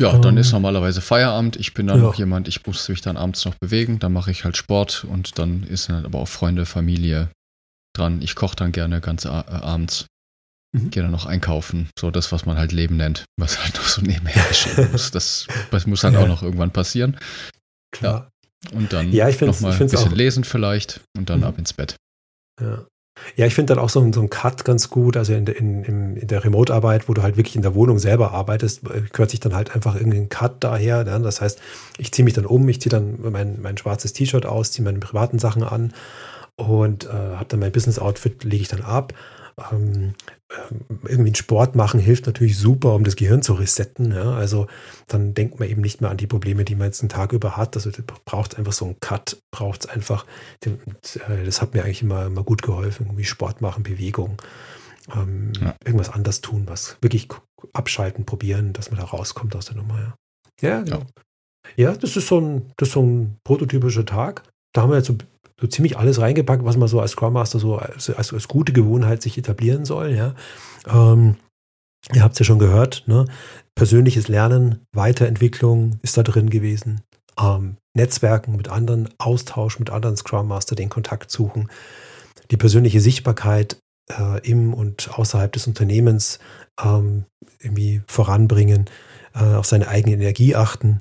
Ja, 0.01 0.17
dann 0.19 0.39
ist 0.39 0.49
ähm, 0.49 0.55
normalerweise 0.55 1.03
Feierabend. 1.03 1.57
Ich 1.57 1.75
bin 1.75 1.87
dann 1.87 1.99
ja. 1.99 2.05
noch 2.05 2.15
jemand, 2.15 2.49
ich 2.49 2.67
muss 2.67 2.89
mich 2.89 3.03
dann 3.03 3.17
abends 3.17 3.45
noch 3.45 3.55
bewegen. 3.57 3.99
Dann 3.99 4.13
mache 4.13 4.31
ich 4.31 4.45
halt 4.45 4.57
Sport 4.57 5.05
und 5.05 5.39
dann 5.39 5.63
ist 5.63 5.89
dann 5.89 6.05
aber 6.05 6.19
auch 6.19 6.29
Freunde, 6.29 6.65
Familie 6.65 7.31
dran. 7.95 8.23
Ich 8.23 8.35
koche 8.35 8.57
dann 8.57 8.73
gerne 8.73 9.01
ganz 9.01 9.27
äh, 9.27 9.29
abends. 9.29 10.07
Mhm. 10.73 10.91
Gehe 10.91 11.03
dann 11.03 11.13
noch 11.13 11.27
einkaufen. 11.27 11.89
So 11.99 12.11
das, 12.11 12.31
was 12.33 12.47
man 12.47 12.57
halt 12.57 12.73
Leben 12.73 12.97
nennt, 12.97 13.25
was 13.37 13.63
halt 13.63 13.75
noch 13.77 13.89
so 13.89 14.03
nebenher 14.03 14.45
geschehen 14.49 14.89
muss. 14.93 15.11
Das, 15.11 15.47
das 15.71 15.87
muss 15.87 16.01
dann 16.01 16.15
ja. 16.15 16.21
auch 16.21 16.29
noch 16.29 16.43
irgendwann 16.43 16.71
passieren. 16.71 17.17
Klar. 17.93 18.31
Ja. 18.73 18.77
Und 18.77 18.93
dann 18.93 19.11
ja, 19.11 19.29
noch 19.29 19.61
mal 19.61 19.73
ein 19.73 19.79
bisschen 19.79 20.13
auch. 20.13 20.17
lesen 20.17 20.45
vielleicht 20.45 21.01
und 21.17 21.31
dann 21.31 21.41
mhm. 21.41 21.47
ab 21.47 21.59
ins 21.59 21.73
Bett. 21.73 21.97
Ja. 22.61 22.87
Ja, 23.37 23.47
ich 23.47 23.55
finde 23.55 23.75
dann 23.75 23.83
auch 23.83 23.91
so, 23.91 24.13
so 24.13 24.21
ein 24.21 24.31
Cut 24.31 24.65
ganz 24.65 24.89
gut. 24.89 25.17
Also 25.17 25.35
in, 25.35 25.47
in, 25.47 25.85
in 25.85 26.27
der 26.27 26.45
Remote-Arbeit, 26.45 27.09
wo 27.09 27.15
du 27.15 27.23
halt 27.23 27.37
wirklich 27.37 27.57
in 27.57 27.63
der 27.63 27.75
Wohnung 27.75 27.99
selber 27.99 28.33
arbeitest, 28.33 28.85
äh, 28.85 29.03
gehört 29.13 29.31
sich 29.31 29.41
dann 29.41 29.55
halt 29.55 29.75
einfach 29.75 29.95
irgendein 29.95 30.29
Cut 30.29 30.63
daher. 30.65 31.05
Ne? 31.05 31.21
Das 31.21 31.41
heißt, 31.41 31.61
ich 31.99 32.13
ziehe 32.13 32.25
mich 32.25 32.35
dann 32.35 32.47
um, 32.47 32.69
ich 32.69 32.81
ziehe 32.81 32.91
dann 32.91 33.19
mein, 33.31 33.61
mein 33.61 33.77
schwarzes 33.77 34.13
T-Shirt 34.13 34.47
aus, 34.47 34.73
ziehe 34.73 34.85
meine 34.85 34.99
privaten 34.99 35.39
Sachen 35.39 35.63
an 35.63 35.93
und 36.61 37.07
äh, 37.07 37.09
habe 37.09 37.47
dann 37.49 37.61
mein 37.61 37.73
Business-Outfit, 37.73 38.45
lege 38.45 38.63
ich 38.63 38.69
dann 38.69 38.83
ab 38.83 39.15
ähm, 39.73 40.15
ähm, 40.51 40.99
irgendwie 41.05 41.29
einen 41.29 41.35
Sport 41.35 41.77
machen 41.77 42.01
hilft 42.01 42.27
natürlich 42.27 42.59
super, 42.59 42.95
um 42.95 43.05
das 43.05 43.17
Gehirn 43.17 43.43
zu 43.43 43.55
resetten. 43.55 44.13
Ja? 44.13 44.33
Also 44.33 44.67
dann 45.07 45.35
denkt 45.35 45.61
man 45.61 45.69
eben 45.69 45.81
nicht 45.81 46.01
mehr 46.01 46.11
an 46.11 46.17
die 46.17 46.27
Probleme, 46.27 46.65
die 46.65 46.75
man 46.75 46.87
jetzt 46.87 47.03
einen 47.03 47.09
Tag 47.09 47.33
über 47.33 47.57
hat. 47.57 47.77
Also 47.77 47.91
braucht 48.25 48.59
einfach 48.59 48.73
so 48.73 48.87
einen 48.87 49.01
Cut, 49.01 49.41
braucht 49.51 49.85
es 49.85 49.91
einfach. 49.91 50.25
Äh, 50.65 51.45
das 51.45 51.63
hat 51.63 51.75
mir 51.75 51.85
eigentlich 51.85 52.03
immer, 52.03 52.27
immer 52.27 52.43
gut 52.43 52.63
geholfen, 52.63 53.07
irgendwie 53.07 53.25
Sport 53.25 53.61
machen, 53.61 53.83
Bewegung, 53.83 54.41
ähm, 55.15 55.53
ja. 55.61 55.75
irgendwas 55.85 56.11
anders 56.11 56.41
tun, 56.41 56.65
was 56.67 56.97
wirklich 57.01 57.29
abschalten, 57.73 58.25
probieren, 58.25 58.73
dass 58.73 58.91
man 58.91 59.01
da 59.01 59.07
rauskommt 59.07 59.55
aus 59.55 59.67
der 59.67 59.77
Nummer. 59.77 60.15
Ja, 60.61 60.69
ja 60.69 60.83
genau. 60.83 61.03
Ja. 61.77 61.91
ja, 61.91 61.97
das 61.97 62.17
ist 62.17 62.29
so 62.29 62.41
ein, 62.41 62.73
das 62.77 62.89
ist 62.89 62.95
so 62.95 63.03
ein 63.03 63.37
prototypischer 63.45 64.07
Tag. 64.07 64.43
Da 64.73 64.83
haben 64.83 64.91
wir 64.91 64.97
jetzt 64.97 65.09
so 65.09 65.17
so 65.61 65.67
ziemlich 65.67 65.99
alles 65.99 66.21
reingepackt, 66.21 66.65
was 66.65 66.77
man 66.77 66.89
so 66.89 67.01
als 67.01 67.13
Scrum 67.13 67.35
Master 67.35 67.59
so 67.59 67.77
als, 67.77 68.11
als, 68.11 68.33
als 68.33 68.49
gute 68.49 68.73
Gewohnheit 68.73 69.23
sich 69.23 69.37
etablieren 69.37 69.85
soll. 69.85 70.13
Ja. 70.13 70.35
Ähm, 70.87 71.37
ihr 72.15 72.23
habt 72.23 72.33
es 72.35 72.39
ja 72.39 72.45
schon 72.45 72.59
gehört, 72.59 73.05
ne? 73.07 73.27
persönliches 73.75 74.29
Lernen, 74.29 74.81
Weiterentwicklung 74.95 75.99
ist 76.03 76.17
da 76.17 76.23
drin 76.23 76.51
gewesen. 76.51 77.03
Ähm, 77.39 77.77
Netzwerken 77.95 78.57
mit 78.57 78.69
anderen, 78.69 79.09
Austausch 79.19 79.79
mit 79.79 79.91
anderen 79.91 80.17
Scrum 80.17 80.49
Master, 80.49 80.77
den 80.77 80.89
Kontakt 80.89 81.31
suchen, 81.31 81.69
die 82.51 82.57
persönliche 82.57 83.01
Sichtbarkeit 83.01 83.77
äh, 84.11 84.41
im 84.49 84.73
und 84.73 85.11
außerhalb 85.13 85.53
des 85.53 85.67
Unternehmens 85.67 86.39
ähm, 86.83 87.25
irgendwie 87.61 88.03
voranbringen, 88.07 88.87
äh, 89.35 89.55
auf 89.55 89.67
seine 89.67 89.89
eigene 89.89 90.15
Energie 90.15 90.55
achten, 90.57 91.01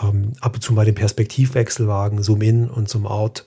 ähm, 0.00 0.32
ab 0.40 0.54
und 0.54 0.62
zu 0.62 0.72
mal 0.72 0.84
den 0.84 0.94
Perspektivwechsel 0.94 1.86
wagen, 1.88 2.22
Zoom 2.22 2.42
in 2.42 2.68
und 2.68 2.88
Zoom 2.88 3.06
out, 3.06 3.46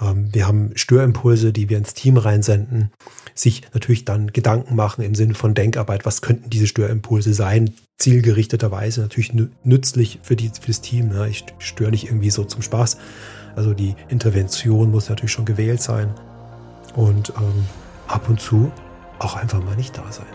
ähm, 0.00 0.32
wir 0.32 0.46
haben 0.46 0.72
Störimpulse, 0.74 1.52
die 1.52 1.68
wir 1.68 1.78
ins 1.78 1.94
Team 1.94 2.16
reinsenden, 2.16 2.90
sich 3.34 3.62
natürlich 3.72 4.04
dann 4.04 4.32
Gedanken 4.32 4.74
machen 4.74 5.02
im 5.02 5.14
Sinne 5.14 5.34
von 5.34 5.54
Denkarbeit, 5.54 6.04
was 6.04 6.22
könnten 6.22 6.50
diese 6.50 6.66
Störimpulse 6.66 7.32
sein, 7.34 7.72
zielgerichteterweise 7.98 9.00
natürlich 9.00 9.32
nützlich 9.64 10.20
für, 10.22 10.36
die, 10.36 10.50
für 10.60 10.68
das 10.68 10.80
Team. 10.80 11.08
Ne? 11.08 11.28
Ich 11.28 11.44
störe 11.58 11.90
nicht 11.90 12.06
irgendwie 12.06 12.30
so 12.30 12.44
zum 12.44 12.62
Spaß. 12.62 12.98
Also 13.54 13.72
die 13.72 13.94
Intervention 14.08 14.90
muss 14.90 15.08
natürlich 15.08 15.32
schon 15.32 15.46
gewählt 15.46 15.80
sein 15.80 16.12
und 16.94 17.30
ähm, 17.38 17.66
ab 18.06 18.28
und 18.28 18.40
zu 18.40 18.70
auch 19.18 19.36
einfach 19.36 19.64
mal 19.64 19.76
nicht 19.76 19.96
da 19.96 20.04
sein. 20.12 20.26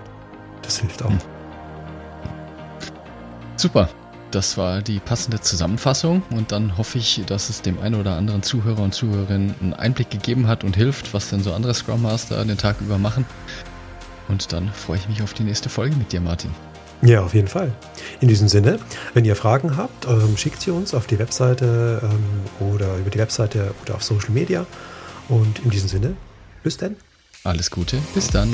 Das 0.63 0.79
hilft 0.79 1.03
auch. 1.03 1.11
Super. 3.57 3.89
Das 4.31 4.57
war 4.57 4.81
die 4.81 4.99
passende 4.99 5.41
Zusammenfassung 5.41 6.23
und 6.29 6.53
dann 6.53 6.77
hoffe 6.77 6.97
ich, 6.97 7.21
dass 7.27 7.49
es 7.49 7.61
dem 7.61 7.79
einen 7.79 7.95
oder 7.95 8.15
anderen 8.15 8.43
Zuhörer 8.43 8.81
und 8.81 8.93
Zuhörerin 8.93 9.53
einen 9.59 9.73
Einblick 9.73 10.09
gegeben 10.09 10.47
hat 10.47 10.63
und 10.63 10.77
hilft, 10.77 11.13
was 11.13 11.29
denn 11.29 11.43
so 11.43 11.53
andere 11.53 11.73
Scrum 11.73 12.01
Master 12.01 12.43
den 12.45 12.57
Tag 12.57 12.79
über 12.79 12.97
machen. 12.97 13.25
Und 14.29 14.53
dann 14.53 14.69
freue 14.69 14.97
ich 14.97 15.09
mich 15.09 15.21
auf 15.21 15.33
die 15.33 15.43
nächste 15.43 15.67
Folge 15.67 15.97
mit 15.97 16.13
dir, 16.13 16.21
Martin. 16.21 16.51
Ja, 17.01 17.21
auf 17.23 17.33
jeden 17.33 17.49
Fall. 17.49 17.73
In 18.21 18.29
diesem 18.29 18.47
Sinne, 18.47 18.79
wenn 19.13 19.25
ihr 19.25 19.35
Fragen 19.35 19.75
habt, 19.75 20.07
ähm, 20.07 20.37
schickt 20.37 20.61
sie 20.61 20.71
uns 20.71 20.93
auf 20.93 21.07
die 21.07 21.19
Webseite 21.19 22.01
ähm, 22.01 22.67
oder 22.73 22.95
über 22.97 23.09
die 23.09 23.19
Webseite 23.19 23.73
oder 23.81 23.95
auf 23.95 24.03
Social 24.03 24.29
Media. 24.29 24.65
Und 25.27 25.59
in 25.59 25.71
diesem 25.71 25.89
Sinne, 25.89 26.13
bis 26.63 26.77
dann. 26.77 26.95
Alles 27.43 27.69
Gute, 27.69 27.97
bis 28.13 28.29
dann. 28.29 28.53